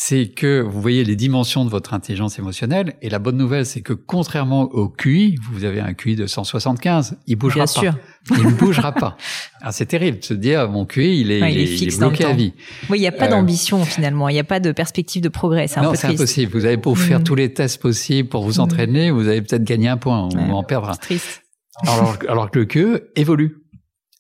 [0.01, 2.95] c'est que vous voyez les dimensions de votre intelligence émotionnelle.
[3.03, 7.19] Et la bonne nouvelle, c'est que contrairement au QI, vous avez un QI de 175,
[7.27, 7.81] il bougera Bien pas.
[7.81, 7.99] Sûr.
[8.31, 9.17] Il ne bougera pas.
[9.61, 12.53] Ah, c'est terrible de se dire mon QI, il est, il, est, bloqué à vie.
[12.89, 14.29] Oui, il n'y a pas euh, d'ambition finalement.
[14.29, 15.67] Il n'y a pas de perspective de progrès.
[15.67, 16.53] C'est non, c'est impossible.
[16.53, 17.25] Vous avez beau faire mm.
[17.25, 18.61] tous les tests possibles pour vous mm.
[18.61, 20.93] entraîner, vous allez peut-être gagner un point ou en perdre un.
[20.93, 21.43] C'est triste.
[21.89, 23.65] Alors, alors que le QE évolue.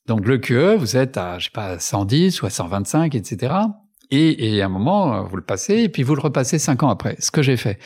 [0.08, 3.54] Donc le QE, vous êtes à, je sais pas, 110 ou à 125, etc.
[4.11, 6.88] Et, et à un moment, vous le passez, et puis vous le repassez cinq ans
[6.88, 7.78] après, ce que j'ai fait.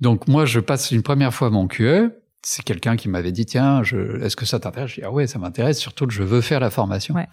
[0.00, 2.10] Donc moi, je passe une première fois mon QE,
[2.42, 4.90] c'est quelqu'un qui m'avait dit, tiens, je, est-ce que ça t'intéresse?
[4.90, 7.14] Je dis, ah ouais, ça m'intéresse, surtout que je veux faire la formation.
[7.14, 7.28] Ouais.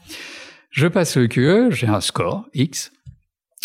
[0.70, 2.92] Je passe le QE, j'ai un score, X,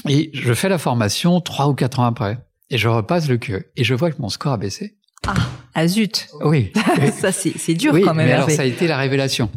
[0.08, 2.38] et je fais la formation trois ou quatre ans après.
[2.68, 4.96] Et je repasse le QE, et je vois que mon score a baissé.
[5.26, 5.34] Ah,
[5.74, 6.72] ah zut Oui.
[7.12, 8.26] ça, c'est dur oui, quand même.
[8.26, 9.50] Mais alors, ça a été la révélation.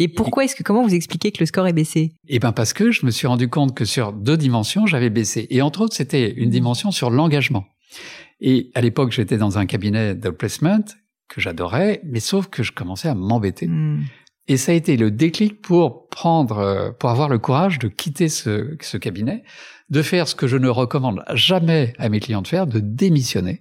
[0.00, 2.14] Et pourquoi est-ce que comment vous expliquez que le score est baissé?
[2.26, 5.46] Eh ben parce que je me suis rendu compte que sur deux dimensions j'avais baissé
[5.50, 6.52] et entre autres c'était une mmh.
[6.52, 7.66] dimension sur l'engagement.
[8.40, 10.84] Et à l'époque j'étais dans un cabinet de placement
[11.28, 13.66] que j'adorais, mais sauf que je commençais à m'embêter.
[13.66, 14.04] Mmh.
[14.48, 18.30] Et ça a été le déclic pour prendre, euh, pour avoir le courage de quitter
[18.30, 19.44] ce, ce cabinet,
[19.90, 23.60] de faire ce que je ne recommande jamais à mes clients de faire, de démissionner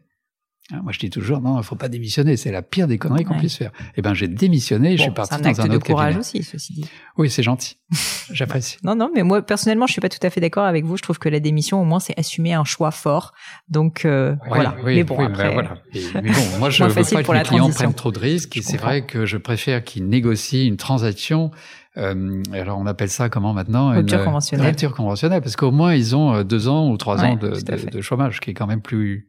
[0.72, 3.38] moi, je dis toujours, non, il faut pas démissionner, c'est la pire des conneries qu'on
[3.38, 3.72] puisse faire.
[3.98, 6.86] Eh ben, j'ai démissionné, je suis parti dans un, acte de courage aussi, ceci dit.
[7.18, 7.78] Oui, c'est gentil.
[8.32, 8.78] J'apprécie.
[8.84, 10.96] non, non, mais moi, personnellement, je suis pas tout à fait d'accord avec vous.
[10.96, 13.34] Je trouve que la démission, au moins, c'est assumer un choix fort.
[13.68, 14.76] Donc, euh, voilà.
[14.86, 15.78] mais bon, après, ben voilà.
[16.22, 18.56] mais bon, moi, je veux pas que mes clients prennent trop de risques.
[18.58, 21.52] Et c'est vrai que je préfère qu'ils négocient une transaction
[21.98, 24.68] euh, alors on appelle ça comment maintenant Rupture conventionnelle.
[24.68, 27.90] Rupture conventionnelle, parce qu'au moins ils ont euh, deux ans ou trois ans de, de,
[27.90, 29.28] de, chômage, qui est quand même plus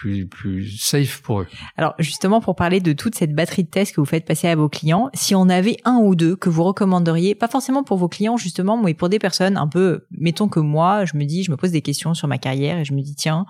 [0.00, 1.46] plus plus safe pour eux.
[1.76, 4.56] Alors justement pour parler de toute cette batterie de tests que vous faites passer à
[4.56, 8.08] vos clients, si on avait un ou deux que vous recommanderiez, pas forcément pour vos
[8.08, 11.50] clients justement, mais pour des personnes un peu, mettons que moi, je me dis, je
[11.50, 13.44] me pose des questions sur ma carrière et je me dis tiens,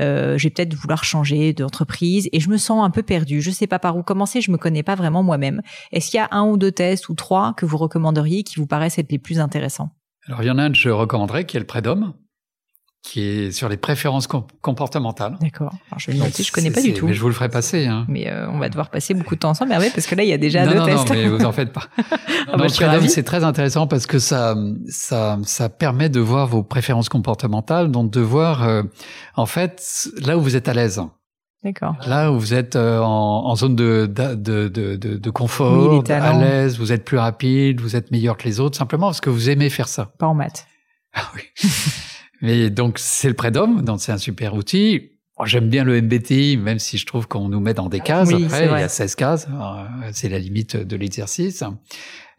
[0.00, 3.50] euh, je vais peut-être vouloir changer d'entreprise et je me sens un peu perdu, je
[3.50, 5.60] sais pas par où commencer, je me connais pas vraiment moi-même.
[5.92, 8.66] Est-ce qu'il y a un ou deux tests ou trois que vous recommanderiez qui vous
[8.66, 9.90] paraissent être les plus intéressants?
[10.26, 12.14] Alors il y en a un que je recommanderais qui est le Prédom
[13.02, 15.36] qui est sur les préférences comportementales.
[15.40, 15.72] D'accord.
[15.96, 17.06] Je vais le noter, je connais pas du tout.
[17.06, 17.86] Mais je vous le ferai passer.
[17.86, 18.04] Hein.
[18.08, 20.28] Mais euh, on va devoir passer beaucoup de temps ensemble, Hervé, parce que là, il
[20.28, 21.08] y a déjà deux non, tests.
[21.08, 21.84] Non, mais vous en faites pas.
[22.52, 24.54] ah bah, c'est très intéressant parce que ça,
[24.88, 28.82] ça, ça permet de voir vos préférences comportementales, donc de voir, euh,
[29.34, 31.00] en fait, là où vous êtes à l'aise.
[31.64, 31.96] D'accord.
[32.06, 36.32] Là où vous êtes euh, en, en, zone de, de, de, de, de confort, à
[36.34, 39.48] l'aise, vous êtes plus rapide, vous êtes meilleur que les autres, simplement parce que vous
[39.48, 40.12] aimez faire ça.
[40.18, 40.66] Pas en maths.
[41.14, 41.42] Ah oui.
[42.42, 45.10] Mais donc c'est le prédom, donc c'est un super outil.
[45.44, 48.32] J'aime bien le MBTI, même si je trouve qu'on nous met dans des cases.
[48.32, 51.64] Après, il y a 16 cases, euh, c'est la limite de l'exercice.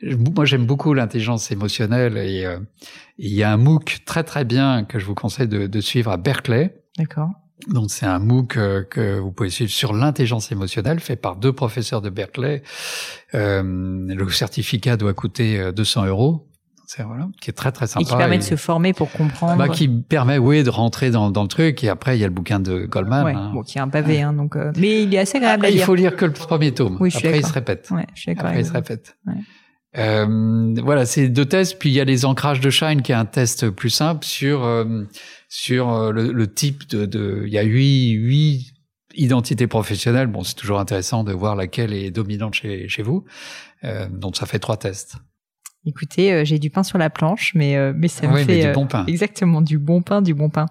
[0.04, 2.60] Moi, j'aime beaucoup l'intelligence émotionnelle et euh,
[3.18, 6.12] il y a un MOOC très très bien que je vous conseille de, de suivre
[6.12, 6.84] à Berkeley.
[6.98, 7.30] D'accord.
[7.68, 11.54] Donc c'est un MOOC euh, que vous pouvez suivre sur l'intelligence émotionnelle, fait par deux
[11.54, 12.64] professeurs de Berkeley.
[13.36, 16.51] Euh, le certificat doit coûter 200 euros
[17.00, 18.02] voilà, qui est très très sympa.
[18.02, 19.58] Et qui permet de se former pour comprendre.
[19.58, 21.84] Bah, qui permet, oui, de rentrer dans, dans le truc.
[21.84, 23.24] Et après, il y a le bouquin de Goldman.
[23.24, 23.52] Ouais, hein.
[23.54, 24.56] bon, qui est un pavé, hein, donc.
[24.56, 25.82] Euh, mais il est assez agréable ah, à lire.
[25.82, 26.98] Il faut lire que le premier tome.
[27.00, 27.90] Oui, je après, il se répète.
[27.92, 29.16] Ouais, je suis après, il se répète.
[29.26, 29.36] Ouais.
[29.98, 31.78] Euh, voilà, c'est deux tests.
[31.80, 34.64] Puis il y a les ancrages de Shine, qui est un test plus simple sur
[34.64, 35.04] euh,
[35.50, 37.44] sur euh, le, le, type de, de.
[37.46, 38.74] Il y a huit huit
[39.16, 40.28] identités professionnelles.
[40.28, 43.26] Bon, c'est toujours intéressant de voir laquelle est dominante chez chez vous.
[43.84, 45.18] Euh, donc ça fait trois tests.
[45.84, 48.54] Écoutez, euh, j'ai du pain sur la planche, mais euh, mais ça me oui, fait
[48.56, 49.04] mais du euh, bon pain.
[49.08, 50.68] exactement du bon pain, du bon pain.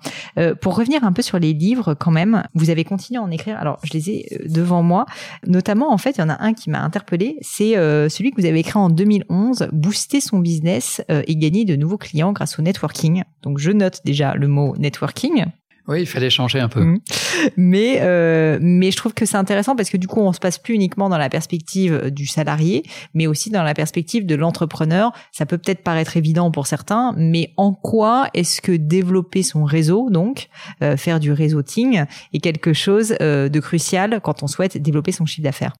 [0.60, 3.58] pour revenir un peu sur les livres, quand même, vous avez continué à en écrire.
[3.58, 5.06] Alors, je les ai devant moi.
[5.46, 7.38] Notamment, en fait, il y en a un qui m'a interpellé.
[7.40, 7.74] C'est
[8.08, 12.32] celui que vous avez écrit en 2011, booster son business et gagner de nouveaux clients
[12.32, 13.24] grâce au networking.
[13.42, 15.46] Donc, je note déjà le mot networking.
[15.90, 16.82] Oui, il fallait changer un peu.
[16.82, 17.00] Mmh.
[17.56, 20.56] Mais euh, mais je trouve que c'est intéressant parce que du coup, on se passe
[20.56, 25.12] plus uniquement dans la perspective du salarié, mais aussi dans la perspective de l'entrepreneur.
[25.32, 30.10] Ça peut peut-être paraître évident pour certains, mais en quoi est-ce que développer son réseau,
[30.10, 30.48] donc
[30.82, 35.26] euh, faire du réseauting, est quelque chose euh, de crucial quand on souhaite développer son
[35.26, 35.72] chiffre d'affaires?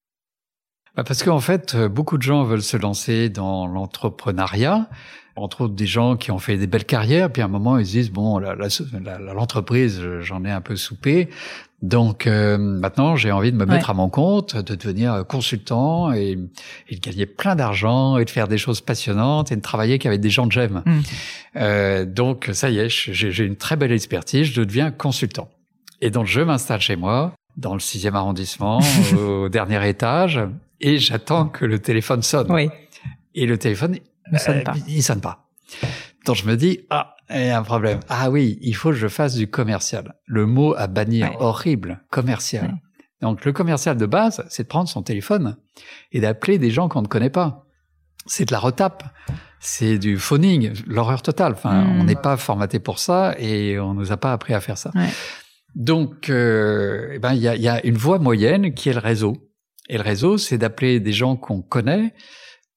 [0.97, 4.88] Parce qu'en fait, beaucoup de gens veulent se lancer dans l'entrepreneuriat
[5.36, 7.86] entre autres des gens qui ont fait des belles carrières, puis à un moment ils
[7.86, 11.30] se disent bon, l'entreprise, j'en ai un peu soupé,
[11.82, 16.38] donc euh, maintenant j'ai envie de me mettre à mon compte, de devenir consultant et,
[16.88, 20.20] et de gagner plein d'argent et de faire des choses passionnantes et de travailler qu'avec
[20.20, 20.82] des gens que j'aime.
[20.84, 21.01] Mm.
[21.57, 25.49] Euh, donc ça y est, j'ai une très belle expertise, je deviens consultant.
[26.03, 28.80] Et donc je m'installe chez moi, dans le sixième arrondissement,
[29.18, 30.41] au dernier étage,
[30.81, 32.51] et j'attends que le téléphone sonne.
[32.51, 32.68] Oui.
[33.35, 33.99] Et le téléphone,
[34.33, 34.74] ne sonne euh, pas.
[34.89, 35.49] il sonne pas.
[36.26, 38.01] Donc je me dis ah il y a un problème.
[38.09, 40.14] Ah oui, il faut que je fasse du commercial.
[40.26, 42.76] Le mot à bannir horrible, commercial.
[43.20, 45.57] Donc le commercial de base, c'est de prendre son téléphone
[46.11, 47.66] et d'appeler des gens qu'on ne connaît pas.
[48.26, 49.05] C'est de la retape,
[49.61, 51.53] c'est du phoning, l'horreur totale.
[51.53, 52.01] Enfin, hmm.
[52.01, 54.91] on n'est pas formaté pour ça et on nous a pas appris à faire ça.
[54.95, 55.09] Ouais.
[55.74, 58.99] Donc, euh, eh ben il y a, y a une voie moyenne qui est le
[58.99, 59.37] réseau.
[59.91, 62.14] Et le réseau, c'est d'appeler des gens qu'on connaît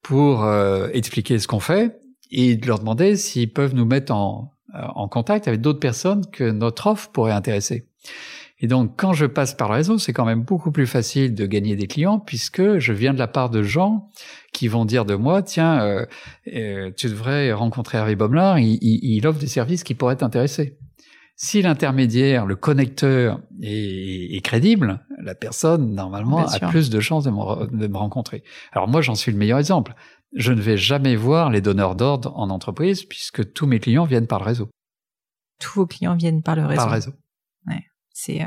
[0.02, 2.00] pour euh, expliquer ce qu'on fait
[2.32, 6.26] et de leur demander s'ils peuvent nous mettre en, euh, en contact avec d'autres personnes
[6.32, 7.88] que notre offre pourrait intéresser.
[8.60, 11.46] Et donc, quand je passe par le réseau, c'est quand même beaucoup plus facile de
[11.46, 14.10] gagner des clients puisque je viens de la part de gens
[14.52, 16.06] qui vont dire de moi, tiens, euh,
[16.56, 20.80] euh tu devrais rencontrer Hervé Bomelard, il, il, il, offre des services qui pourraient t'intéresser.
[21.44, 27.32] Si l'intermédiaire, le connecteur est, est, crédible, la personne, normalement, a plus de chances de
[27.32, 28.46] me, de me rencontrer.
[28.72, 29.94] Alors moi, j'en suis le meilleur exemple.
[30.34, 34.26] Je ne vais jamais voir les donneurs d'ordre en entreprise puisque tous mes clients viennent
[34.26, 34.70] par le réseau.
[35.60, 36.78] Tous vos clients viennent par le réseau.
[36.78, 37.12] Par le réseau.
[38.16, 38.46] C'est euh,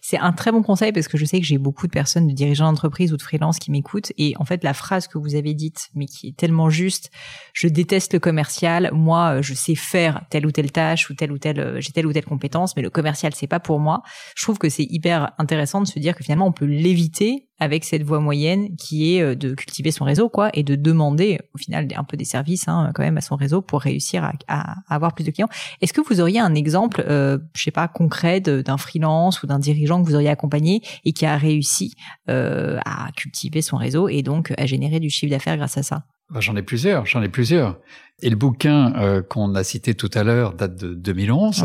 [0.00, 2.32] c'est un très bon conseil parce que je sais que j'ai beaucoup de personnes, de
[2.32, 5.52] dirigeants d'entreprise ou de freelance qui m'écoutent et en fait la phrase que vous avez
[5.52, 7.10] dite, mais qui est tellement juste,
[7.52, 11.38] je déteste le commercial, moi je sais faire telle ou telle tâche ou telle ou
[11.38, 14.02] telle, euh, j'ai telle ou telle compétence, mais le commercial c'est pas pour moi.
[14.36, 17.84] Je trouve que c'est hyper intéressant de se dire que finalement on peut l'éviter avec
[17.84, 21.58] cette voie moyenne qui est euh, de cultiver son réseau quoi et de demander au
[21.58, 24.76] final un peu des services hein, quand même à son réseau pour réussir à, à
[24.88, 25.48] avoir plus de clients.
[25.80, 29.58] Est-ce que vous auriez un exemple, euh, je sais pas concret d'un freelance ou d'un
[29.58, 31.94] dirigeant que vous auriez accompagné et qui a réussi
[32.28, 36.04] euh, à cultiver son réseau et donc à générer du chiffre d'affaires grâce à ça?
[36.30, 37.78] Bah, J'en ai plusieurs, j'en ai plusieurs.
[38.22, 41.64] Et le bouquin euh, qu'on a cité tout à l'heure date de 2011.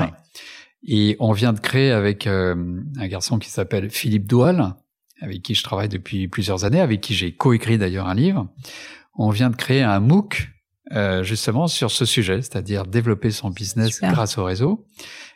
[0.87, 2.55] Et on vient de créer avec euh,
[2.97, 4.75] un garçon qui s'appelle Philippe Doual,
[5.21, 8.47] avec qui je travaille depuis plusieurs années, avec qui j'ai coécrit d'ailleurs un livre.
[9.15, 10.49] On vient de créer un MOOC
[10.91, 14.85] euh, justement sur ce sujet, c'est-à-dire développer son business grâce au réseau.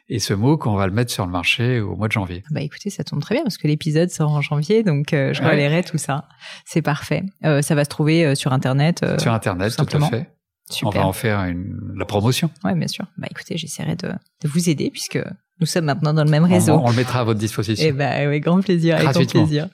[0.09, 2.43] Et ce MOOC, on va le mettre sur le marché au mois de janvier.
[2.51, 5.41] Bah écoutez, ça tombe très bien parce que l'épisode sort en janvier, donc euh, je
[5.41, 5.83] ouais.
[5.83, 6.27] tout ça.
[6.65, 7.23] C'est parfait.
[7.45, 9.05] Euh, ça va se trouver euh, sur Internet.
[9.19, 10.29] sur Internet, tout, à fait.
[10.73, 11.01] Super.
[11.01, 12.49] On va en faire une, la promotion.
[12.63, 13.05] Ouais, bien sûr.
[13.17, 15.19] Bah écoutez, j'essaierai de, de vous aider puisque
[15.59, 16.73] nous sommes maintenant dans le même réseau.
[16.73, 17.85] On, on le mettra à votre disposition.
[17.87, 19.69] Eh ben, oui, grand plaisir, avec grand plaisir.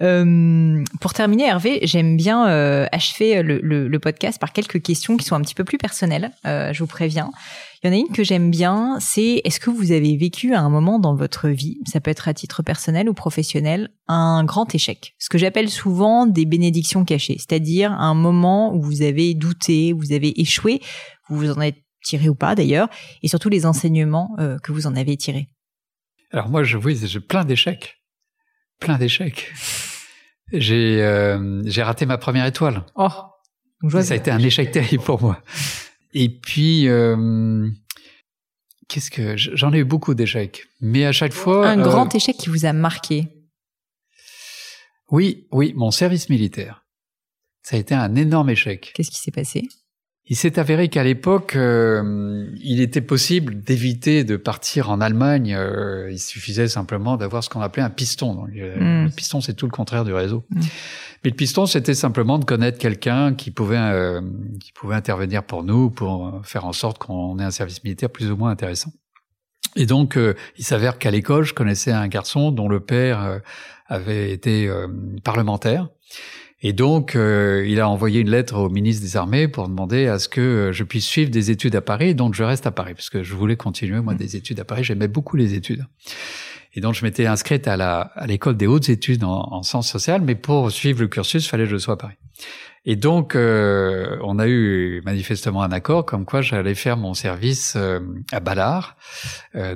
[0.00, 5.16] Euh, pour terminer, Hervé, j'aime bien euh, achever le, le, le, podcast par quelques questions
[5.16, 6.30] qui sont un petit peu plus personnelles.
[6.46, 7.30] Euh, je vous préviens.
[7.82, 10.60] Il y en a une que j'aime bien, c'est est-ce que vous avez vécu à
[10.60, 14.74] un moment dans votre vie, ça peut être à titre personnel ou professionnel, un grand
[14.74, 15.14] échec?
[15.18, 20.12] Ce que j'appelle souvent des bénédictions cachées, c'est-à-dire un moment où vous avez douté, vous
[20.12, 20.82] avez échoué,
[21.30, 22.90] vous vous en êtes tiré ou pas d'ailleurs,
[23.22, 25.48] et surtout les enseignements euh, que vous en avez tirés.
[26.32, 28.02] Alors moi, je oui, j'ai plein d'échecs,
[28.78, 29.54] plein d'échecs.
[30.52, 32.84] J'ai euh, j'ai raté ma première étoile.
[32.94, 33.08] Oh,
[33.88, 35.42] ça a été un échec terrible pour moi.
[36.12, 37.68] Et puis euh,
[38.88, 42.48] qu'est-ce que j'en ai eu beaucoup d'échecs, mais à chaque fois un grand échec qui
[42.48, 43.28] vous a marqué.
[45.10, 46.84] Oui, oui, mon service militaire.
[47.62, 48.92] Ça a été un énorme échec.
[48.94, 49.68] Qu'est-ce qui s'est passé?
[50.26, 55.54] Il s'est avéré qu'à l'époque, euh, il était possible d'éviter de partir en Allemagne.
[55.56, 58.34] Euh, il suffisait simplement d'avoir ce qu'on appelait un piston.
[58.34, 59.04] Donc, euh, mm.
[59.06, 60.44] Le piston, c'est tout le contraire du réseau.
[60.50, 60.60] Mm.
[61.22, 64.20] Mais le piston, c'était simplement de connaître quelqu'un qui pouvait
[64.60, 68.30] qui pouvait intervenir pour nous, pour faire en sorte qu'on ait un service militaire plus
[68.30, 68.92] ou moins intéressant.
[69.76, 70.18] Et donc,
[70.56, 73.40] il s'avère qu'à l'école, je connaissais un garçon dont le père
[73.88, 74.70] avait été
[75.22, 75.88] parlementaire.
[76.62, 80.18] Et donc, euh, il a envoyé une lettre au ministre des Armées pour demander à
[80.18, 82.14] ce que euh, je puisse suivre des études à Paris.
[82.14, 84.18] Donc, je reste à Paris parce que je voulais continuer moi mmh.
[84.18, 84.84] des études à Paris.
[84.84, 85.86] J'aimais beaucoup les études.
[86.74, 89.90] Et donc, je m'étais inscrite à la à l'école des hautes études en, en sciences
[89.90, 92.16] sociales, mais pour suivre le cursus, fallait que je sois à Paris.
[92.86, 97.76] Et donc, euh, on a eu manifestement un accord comme quoi j'allais faire mon service
[98.32, 98.96] à Ballard,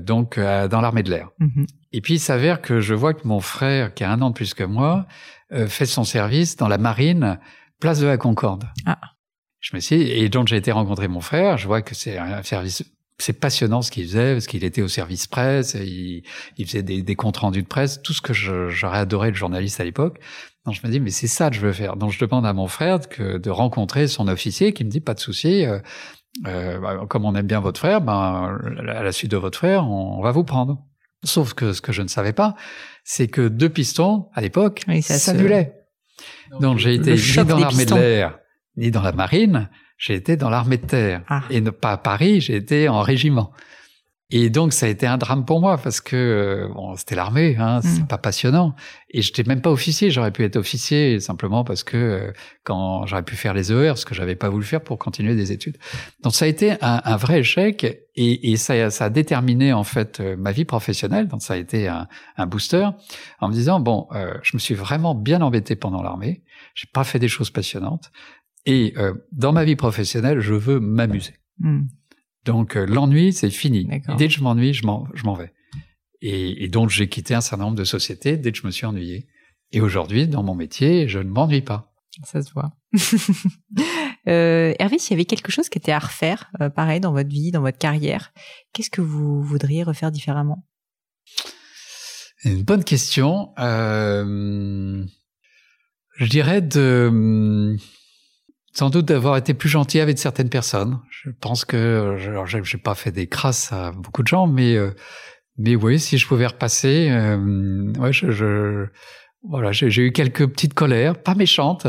[0.01, 1.29] donc dans l'armée de l'air.
[1.39, 4.31] Mmh Et puis, il s'avère que je vois que mon frère, qui a un an
[4.31, 5.07] de plus que moi,
[5.55, 7.39] euh, fait son service dans la marine,
[7.79, 8.65] place de la Concorde.
[8.87, 8.99] Ah.
[9.61, 11.59] Je me suis et donc j'ai été rencontrer mon frère.
[11.59, 12.83] Je vois que c'est un service,
[13.19, 16.25] c'est passionnant ce qu'il faisait parce qu'il était au service presse, il,
[16.57, 19.81] il faisait des, des, comptes rendus de presse, tout ce que j'aurais adoré le journaliste
[19.81, 20.19] à l'époque.
[20.67, 21.97] Donc je me dis mais c'est ça que je veux faire.
[21.97, 25.15] Donc je demande à mon frère que, de rencontrer son officier qui me dit pas
[25.15, 25.65] de souci.
[25.65, 25.79] Euh,
[26.47, 28.59] euh, bah, comme on aime bien votre frère, ben,
[28.89, 30.83] à la suite de votre frère, on va vous prendre.
[31.23, 32.55] Sauf que ce que je ne savais pas,
[33.05, 35.75] c'est que deux pistons, à l'époque, ça s'annulait.
[36.61, 38.39] Donc j'ai été ni dans l'armée de l'air,
[38.77, 41.23] ni dans la marine, j'ai été dans l'armée de terre.
[41.29, 41.43] Ah.
[41.51, 43.53] Et pas à Paris, j'ai été en régiment.
[44.31, 47.57] Et donc ça a été un drame pour moi parce que euh, bon, c'était l'armée,
[47.59, 48.07] hein, c'est mm.
[48.07, 48.75] pas passionnant.
[49.11, 52.33] Et j'étais même pas officier, j'aurais pu être officier simplement parce que euh,
[52.65, 55.53] quand j'aurais pu faire les ER, ce que j'avais pas voulu faire pour continuer des
[55.53, 55.77] études.
[56.23, 59.85] Donc ça a été un, un vrai échec et, et ça, ça, a déterminé en
[59.85, 61.29] fait euh, ma vie professionnelle.
[61.29, 62.89] Donc ça a été un, un booster
[63.41, 64.09] en me disant bon,
[64.43, 66.43] je me suis vraiment bien embêté pendant l'armée,
[66.75, 68.11] j'ai pas fait des choses passionnantes
[68.67, 68.95] et
[69.33, 71.35] dans ma vie professionnelle, je veux m'amuser.
[71.59, 71.83] Mm.
[72.45, 73.89] Donc euh, l'ennui, c'est fini.
[74.19, 75.53] Dès que je m'ennuie, je m'en, vais.
[76.21, 78.87] Et, et donc j'ai quitté un certain nombre de sociétés dès que je me suis
[78.87, 79.27] ennuyé.
[79.73, 81.93] Et aujourd'hui, dans mon métier, je ne m'ennuie pas.
[82.23, 82.71] Ça se voit.
[84.29, 87.29] euh, Hervé, s'il y avait quelque chose qui était à refaire, euh, pareil, dans votre
[87.29, 88.33] vie, dans votre carrière,
[88.73, 90.65] qu'est-ce que vous voudriez refaire différemment?
[92.45, 93.53] Une bonne question.
[93.59, 95.05] Euh,
[96.19, 97.77] je dirais de
[98.77, 100.99] sans doute d'avoir été plus gentil avec certaines personnes.
[101.11, 104.91] Je pense que, alors j'ai pas fait des crasses à beaucoup de gens, mais euh,
[105.57, 108.87] mais oui, si je pouvais repasser, euh, ouais, je, je
[109.49, 111.87] voilà, j'ai eu quelques petites colères, pas méchantes,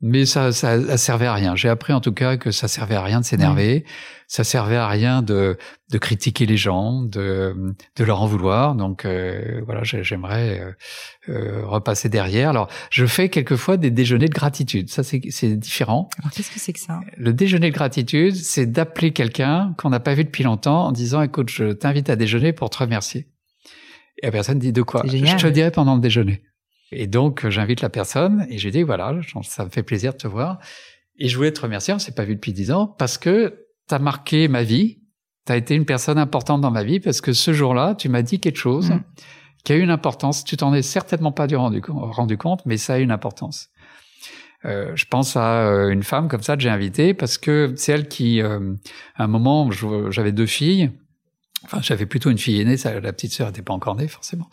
[0.00, 1.56] mais ça, ça, ça servait à rien.
[1.56, 3.84] J'ai appris en tout cas que ça servait à rien de s'énerver,
[4.28, 5.56] ça servait à rien de,
[5.90, 8.74] de critiquer les gens, de, de leur en vouloir.
[8.74, 10.72] Donc euh, voilà, j'aimerais euh,
[11.30, 12.50] euh, repasser derrière.
[12.50, 14.88] Alors, je fais quelquefois des déjeuners de gratitude.
[14.90, 16.08] Ça, c'est différent.
[16.20, 17.00] Alors, qu'est-ce que c'est que ça?
[17.16, 21.22] Le déjeuner de gratitude, c'est d'appeler quelqu'un qu'on n'a pas vu depuis longtemps en disant,
[21.22, 23.26] écoute, je t'invite à déjeuner pour te remercier.
[24.22, 25.02] Et la personne dit de quoi?
[25.06, 26.42] Je te dirai pendant le déjeuner.
[26.90, 30.26] Et donc, j'invite la personne et je dis, voilà, ça me fait plaisir de te
[30.26, 30.58] voir.
[31.18, 33.94] Et je voulais te remercier, on s'est pas vu depuis dix ans, parce que tu
[33.94, 35.00] as marqué ma vie,
[35.46, 38.22] tu as été une personne importante dans ma vie, parce que ce jour-là, tu m'as
[38.22, 39.02] dit quelque chose mm.
[39.64, 40.44] qui a eu une importance.
[40.44, 43.70] Tu t'en es certainement pas rendu, rendu compte, mais ça a eu une importance.
[44.64, 47.92] Euh, je pense à euh, une femme comme ça que j'ai invitée parce que c'est
[47.92, 48.74] elle qui, euh,
[49.14, 49.70] à un moment,
[50.10, 50.90] j'avais deux filles
[51.64, 54.48] Enfin, j'avais plutôt une fille aînée, ça, la petite sœur n'était pas encore née forcément.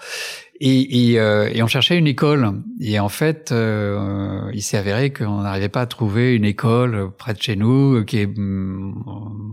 [0.60, 2.64] Et, et, euh, et, on cherchait une école.
[2.80, 7.34] Et en fait, euh, il s'est avéré qu'on n'arrivait pas à trouver une école près
[7.34, 9.04] de chez nous qui, est, mm,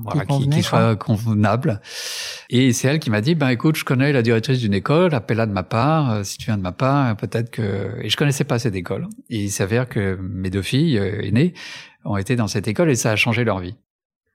[0.05, 1.81] voilà, qui, qui, soit convenable.
[2.49, 5.47] Et c'est elle qui m'a dit, ben écoute, je connais la directrice d'une école, appelle-la
[5.47, 6.11] de ma part.
[6.11, 7.99] Euh, si tu viens de ma part, peut-être que...
[8.01, 9.09] Et je connaissais pas cette école.
[9.29, 11.53] Et il s'avère que mes deux filles aînées
[12.05, 13.75] ont été dans cette école et ça a changé leur vie.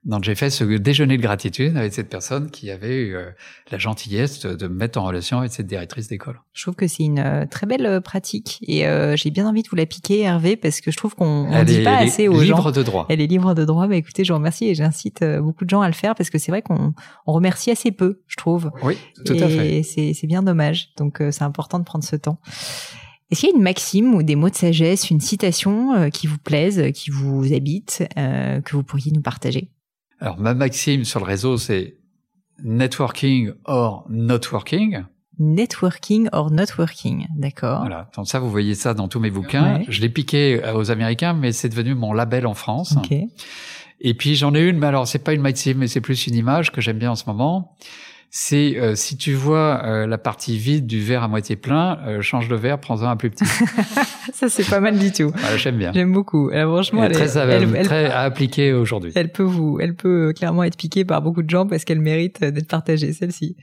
[0.04, 3.30] Donc j'ai fait ce déjeuner de gratitude avec cette personne qui avait eu euh,
[3.72, 6.40] la gentillesse de, me mettre en relation avec cette directrice d'école.
[6.52, 8.84] Je trouve que c'est une euh, très belle euh, pratique et
[9.16, 11.82] j'ai bien envie de vous la piquer Hervé parce que je trouve qu'on ne dit
[11.82, 12.40] pas assez aux gens.
[12.40, 13.06] Elle est libre de droit.
[13.08, 13.86] Elle est libre de droit.
[13.88, 16.38] Bah écoutez, je vous remercie et j'incite beaucoup de gens à le faire parce que
[16.38, 16.94] c'est vrai qu'on
[17.26, 18.70] on remercie assez peu, je trouve.
[18.82, 18.96] Oui,
[19.26, 19.78] tout à fait.
[19.78, 20.90] Et c'est bien dommage.
[20.96, 22.40] Donc c'est important de prendre ce temps.
[23.30, 26.38] Est-ce qu'il y a une maxime ou des mots de sagesse, une citation qui vous
[26.38, 29.70] plaise, qui vous habite, que vous pourriez nous partager?
[30.20, 31.96] Alors, ma maxime sur le réseau, c'est
[32.62, 35.04] networking or not working.
[35.38, 37.80] Networking or not working, d'accord.
[37.80, 39.82] Voilà, donc ça, vous voyez ça dans tous mes bouquins.
[39.88, 42.96] Je l'ai piqué aux Américains, mais c'est devenu mon label en France.
[42.96, 43.28] Okay.
[44.00, 46.34] Et puis j'en ai une, mais alors c'est pas une maxime, mais c'est plus une
[46.34, 47.76] image que j'aime bien en ce moment
[48.30, 52.20] c'est euh, si tu vois euh, la partie vide du verre à moitié plein, euh,
[52.20, 53.44] change de verre, prends-en un plus petit.
[54.34, 55.32] ça c'est pas mal du tout.
[55.56, 55.92] j'aime bien.
[55.92, 56.50] J'aime beaucoup.
[56.50, 59.12] franchement, elle, est très, à, très à appliquer aujourd'hui.
[59.14, 62.44] Elle peut vous, elle peut clairement être piquée par beaucoup de gens parce qu'elle mérite
[62.44, 63.56] d'être partagée celle-ci.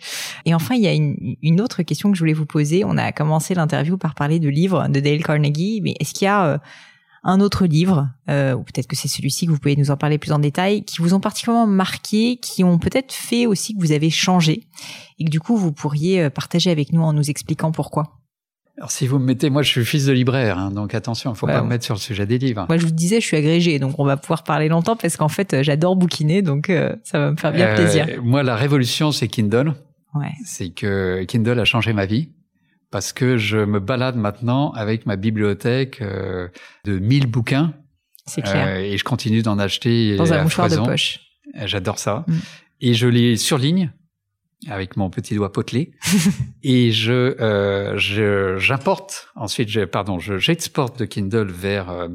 [0.45, 2.83] Et enfin, il y a une, une, autre question que je voulais vous poser.
[2.85, 6.29] On a commencé l'interview par parler de livres de Dale Carnegie, mais est-ce qu'il y
[6.29, 6.59] a
[7.25, 10.19] un autre livre, euh, ou peut-être que c'est celui-ci que vous pouvez nous en parler
[10.19, 13.91] plus en détail, qui vous ont particulièrement marqué, qui ont peut-être fait aussi que vous
[13.91, 14.67] avez changé,
[15.19, 18.19] et que du coup vous pourriez euh, partager avec nous en nous expliquant pourquoi.
[18.77, 21.35] Alors si vous me mettez, moi je suis fils de libraire, hein, donc attention, il
[21.37, 22.65] faut pas me mettre sur le sujet des livres.
[22.69, 25.29] Moi je vous disais, je suis agrégé, donc on va pouvoir parler longtemps parce qu'en
[25.29, 28.05] fait j'adore bouquiner, donc euh, ça va me faire bien plaisir.
[28.21, 29.73] Moi la révolution c'est Kindle.
[30.13, 30.31] Ouais.
[30.45, 32.29] C'est que Kindle a changé ma vie
[32.95, 36.47] parce que je me balade maintenant avec ma bibliothèque euh,
[36.85, 37.73] de 1000 bouquins.
[38.25, 38.67] C'est clair.
[38.67, 41.19] Euh, et je continue d'en acheter dans un mouchoir de poche.
[41.57, 42.23] Euh, j'adore ça.
[42.25, 42.33] Mm.
[42.79, 43.91] Et je les surligne
[44.69, 45.91] avec mon petit doigt potelé
[46.63, 47.35] et je
[47.97, 52.07] je j'importe ensuite je pardon je j'exporte de Kindle vers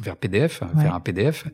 [0.00, 1.46] vers PDF vers un PDF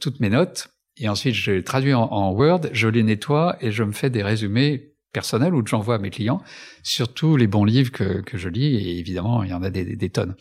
[0.00, 3.84] toutes mes notes et ensuite je traduis en, en Word je les nettoie et je
[3.84, 6.42] me fais des résumés personnel ou que j'envoie à mes clients,
[6.82, 9.96] surtout les bons livres que, que je lis, et évidemment, il y en a des,
[9.96, 10.34] des, tonnes.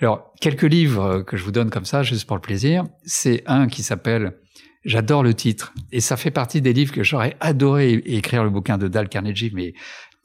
[0.00, 3.66] Alors, quelques livres que je vous donne comme ça, juste pour le plaisir, c'est un
[3.68, 4.34] qui s'appelle
[4.84, 8.78] J'adore le titre, et ça fait partie des livres que j'aurais adoré écrire le bouquin
[8.78, 9.74] de Dal Carnegie, mais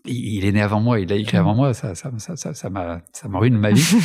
[0.07, 2.69] il est né avant moi, il a écrit avant moi, ça, ça, ça, ça, ça
[2.69, 3.83] m'a, ça ruine ma vie.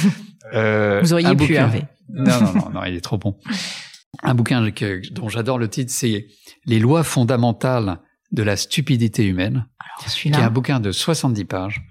[0.55, 1.85] Euh, vous auriez pu, Hervé.
[2.11, 3.39] Non, non, non, non, il est trop bon.
[4.24, 6.26] Un bouquin que, dont j'adore le titre, c'est
[6.66, 8.01] Les lois fondamentales
[8.33, 9.66] de la stupidité humaine,
[10.01, 11.83] qui est un bouquin de 70 pages,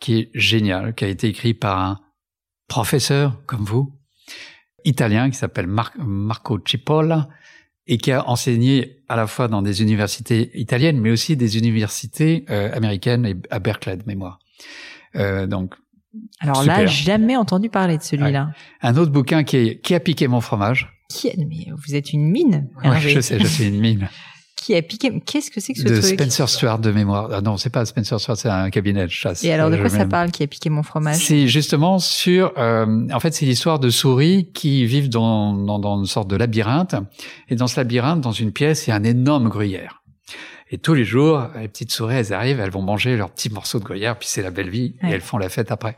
[0.00, 2.00] qui est génial, qui a été écrit par un
[2.68, 3.92] professeur comme vous,
[4.84, 7.28] italien, qui s'appelle Marco Cipolla,
[7.88, 12.44] et qui a enseigné à la fois dans des universités italiennes, mais aussi des universités
[12.50, 14.38] euh, américaines et à Berkeley de mémoire.
[15.16, 15.74] Euh, donc,
[16.40, 18.50] alors là, jamais entendu parler de celui-là.
[18.82, 20.94] Un autre bouquin qui, est, qui a piqué mon fromage?
[21.08, 22.68] Qui mais vous êtes une mine.
[22.84, 24.08] Oui, je sais, je suis une mine.
[24.60, 25.20] qui a piqué.
[25.20, 27.28] Qu'est-ce que c'est que ce de truc Spencer Stuart de mémoire.
[27.32, 29.44] Ah non, c'est pas Spencer Stuart, c'est un cabinet de chasse.
[29.44, 32.52] Et alors de quoi ça parle qui a piqué mon fromage C'est justement sur.
[32.58, 36.36] Euh, en fait, c'est l'histoire de souris qui vivent dans, dans, dans une sorte de
[36.36, 36.94] labyrinthe.
[37.48, 40.02] Et dans ce labyrinthe, dans une pièce, il y a un énorme gruyère.
[40.70, 43.78] Et tous les jours, les petites souris, elles arrivent, elles vont manger leurs petits morceaux
[43.78, 45.96] de gruyère, puis c'est la belle vie, et elles font la fête après.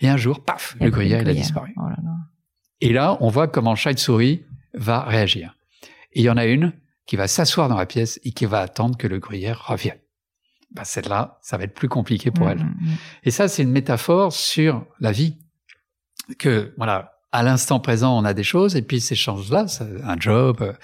[0.00, 1.72] Et un jour, paf, le gruyère, il a disparu.
[1.76, 2.10] Oh là là.
[2.80, 4.42] Et là, on voit comment chaque souris
[4.74, 5.54] va réagir.
[6.14, 6.72] Et il y en a une
[7.08, 9.98] qui va s'asseoir dans la pièce et qui va attendre que le gruyère revienne.
[10.72, 12.58] Ben, celle-là, ça va être plus compliqué pour mmh, elle.
[12.58, 12.96] Mmh, mmh.
[13.24, 15.38] Et ça, c'est une métaphore sur la vie.
[16.38, 19.64] Que, voilà, à l'instant présent, on a des choses, et puis ces choses-là,
[20.04, 20.74] un job, euh,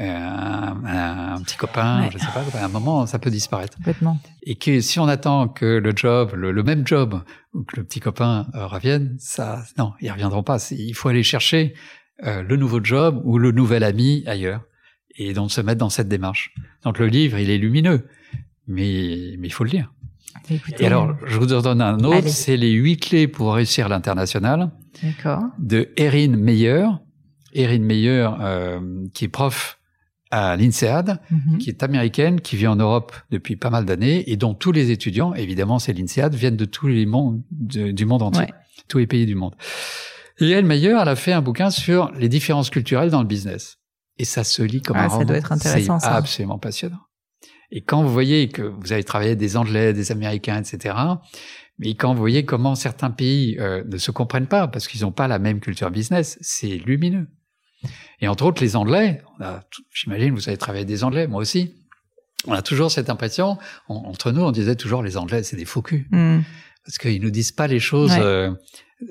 [0.00, 3.76] un, un, petit copain, je sais pas, à un moment, ça peut disparaître.
[3.76, 4.18] Complètement.
[4.44, 8.00] Et que si on attend que le job, le, même job, ou que le petit
[8.00, 10.56] copain euh, revienne, ça, non, ils reviendront pas.
[10.70, 11.74] Il faut aller chercher
[12.24, 14.62] euh, le nouveau job ou le nouvel ami ailleurs
[15.18, 16.54] et donc se mettre dans cette démarche.
[16.84, 18.06] Donc le livre, il est lumineux,
[18.66, 19.92] mais mais il faut le lire.
[20.78, 24.70] et alors, je vous en donne un autre, c'est les huit clés pour réussir l'international.
[25.58, 26.86] De Erin Meyer.
[27.54, 29.78] Erin Meyer, euh, qui est prof
[30.30, 31.58] à l'INSEAD, mhm.
[31.58, 34.90] qui est américaine, qui vit en Europe depuis pas mal d'années, et dont tous les
[34.90, 38.48] étudiants, évidemment c'est l'INSEAD, viennent de tous les mondes, du monde entier,
[38.88, 39.54] tous les pays du monde.
[40.40, 43.78] Et elle, Meyer, elle a fait un bouquin sur les différences culturelles dans le business
[44.18, 45.98] et ça se lit comme ah, un ça doit être intéressant.
[45.98, 47.00] C'est absolument passionnant.
[47.70, 50.94] Et quand vous voyez que vous avez travaillé des Anglais, des Américains, etc.,
[51.78, 55.12] mais quand vous voyez comment certains pays euh, ne se comprennent pas parce qu'ils n'ont
[55.12, 57.28] pas la même culture business, c'est lumineux.
[58.20, 59.22] Et entre autres, les Anglais,
[59.92, 61.74] j'imagine vous avez travaillé des Anglais, moi aussi.
[62.46, 63.58] On a toujours cette impression,
[63.88, 66.06] entre nous, on disait toujours les Anglais, c'est des faux culs.
[66.10, 66.40] Hmm.
[66.84, 68.50] Parce qu'ils nous disent pas les choses euh,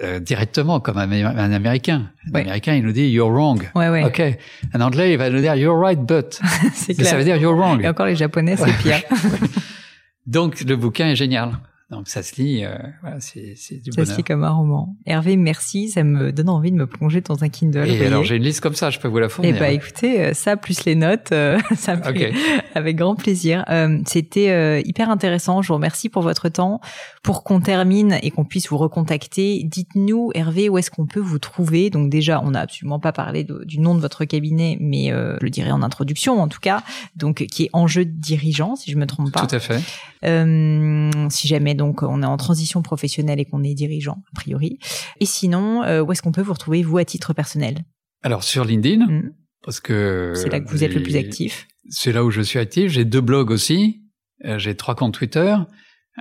[0.04, 2.12] euh, directement comme un, Américain.
[2.34, 3.70] Un Américain, il nous dit you're wrong.
[3.74, 4.22] Ouais, Ok.
[4.74, 6.40] Un Anglais, il va nous dire you're right, but.
[6.74, 7.82] Ça veut dire you're wrong.
[7.82, 9.02] Et encore les Japonais, c'est pire.
[10.26, 11.58] Donc le bouquin est génial.
[11.90, 14.98] Donc ça se lit, euh, voilà, c'est, c'est du ça se lit comme un roman.
[15.06, 17.88] Hervé, merci, ça me donne envie de me plonger dans un Kindle.
[17.88, 19.56] Et alors j'ai une liste comme ça, je peux vous la fournir.
[19.56, 22.34] Eh bah écoutez, euh, ça plus les notes, euh, ça me fait
[22.76, 23.64] avec grand plaisir.
[23.70, 25.62] Euh, c'était hyper intéressant.
[25.62, 26.82] Je vous remercie pour votre temps.
[27.24, 31.40] Pour qu'on termine et qu'on puisse vous recontacter, dites-nous Hervé où est-ce qu'on peut vous
[31.40, 31.90] trouver?
[31.90, 35.50] Donc déjà, on n'a absolument pas parlé du nom de votre cabinet, mais je le
[35.50, 36.84] dirai en introduction en tout cas.
[37.16, 39.46] Donc qui est Enjeu de dirigeant, si je me trompe pas.
[39.46, 39.80] Tout à fait.
[41.30, 44.80] si jamais donc on est en transition professionnelle et qu'on est dirigeant a priori.
[45.20, 47.86] Et sinon, euh, où est-ce qu'on peut vous retrouver vous à titre personnel?
[48.24, 49.32] Alors sur LinkedIn, mmh.
[49.64, 51.68] parce que c'est là que vous êtes le plus actif.
[51.90, 52.92] C'est là où je suis actif.
[52.92, 54.02] J'ai deux blogs aussi.
[54.46, 55.56] Euh, j'ai trois comptes Twitter.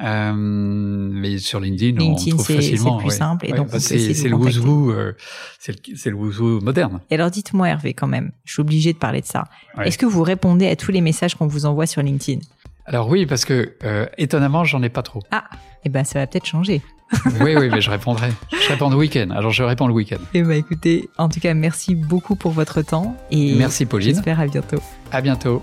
[0.04, 2.98] Euh, mais sur LinkedIn, on trouve facilement.
[2.98, 3.46] C'est plus simple.
[3.48, 5.14] Et donc, bah, c'est le wouzou, euh,
[5.58, 7.00] c'est le wouzou moderne.
[7.10, 9.44] Et alors, dites-moi, Hervé, quand même, je suis obligé de parler de ça.
[9.82, 12.40] Est-ce que vous répondez à tous les messages qu'on vous envoie sur LinkedIn?
[12.86, 15.20] Alors oui, parce que euh, étonnamment, j'en ai pas trop.
[15.32, 15.56] Ah, et
[15.86, 16.82] eh ben ça va peut-être changer.
[17.40, 18.30] oui, oui, mais je répondrai.
[18.50, 19.30] Je réponds le week-end.
[19.30, 20.18] Alors je réponds le week-end.
[20.34, 24.14] Et eh ben écoutez, en tout cas, merci beaucoup pour votre temps et merci Pauline.
[24.14, 24.78] J'espère à bientôt.
[25.12, 25.62] À bientôt.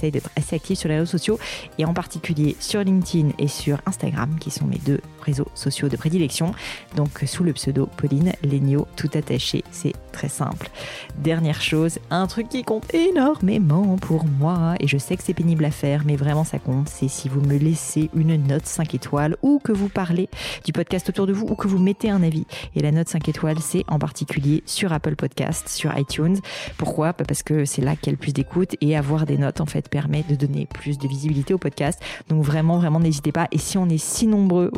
[0.09, 1.39] D'être assez actif sur les réseaux sociaux
[1.77, 5.97] et en particulier sur LinkedIn et sur Instagram qui sont mes deux réseaux sociaux de
[5.97, 6.53] prédilection.
[6.95, 10.69] Donc sous le pseudo Pauline Legno, tout attaché, c'est très simple.
[11.17, 15.65] Dernière chose, un truc qui compte énormément pour moi et je sais que c'est pénible
[15.65, 19.35] à faire mais vraiment ça compte, c'est si vous me laissez une note 5 étoiles
[19.41, 20.29] ou que vous parlez
[20.65, 22.45] du podcast autour de vous ou que vous mettez un avis.
[22.75, 26.37] Et la note 5 étoiles, c'est en particulier sur Apple Podcast, sur iTunes.
[26.77, 27.13] Pourquoi?
[27.13, 29.65] Parce que c'est là qu'il y a le plus d'écoute et avoir des notes en
[29.65, 32.01] fait permet de donner plus de visibilité au podcast.
[32.29, 33.47] Donc vraiment, vraiment, n'hésitez pas.
[33.51, 34.69] Et si on est si nombreux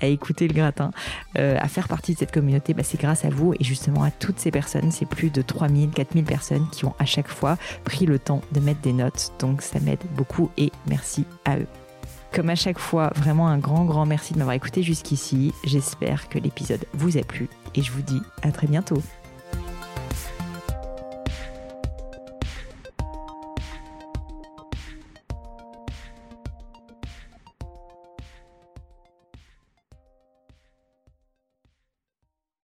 [0.00, 0.90] à écouter le gratin,
[1.38, 4.10] euh, à faire partie de cette communauté, bah, c'est grâce à vous et justement à
[4.10, 4.90] toutes ces personnes.
[4.90, 8.60] C'est plus de 3000, 4000 personnes qui ont à chaque fois pris le temps de
[8.60, 9.32] mettre des notes.
[9.38, 11.66] Donc ça m'aide beaucoup et merci à eux.
[12.32, 15.52] Comme à chaque fois, vraiment un grand, grand merci de m'avoir écouté jusqu'ici.
[15.64, 19.02] J'espère que l'épisode vous a plu et je vous dis à très bientôt.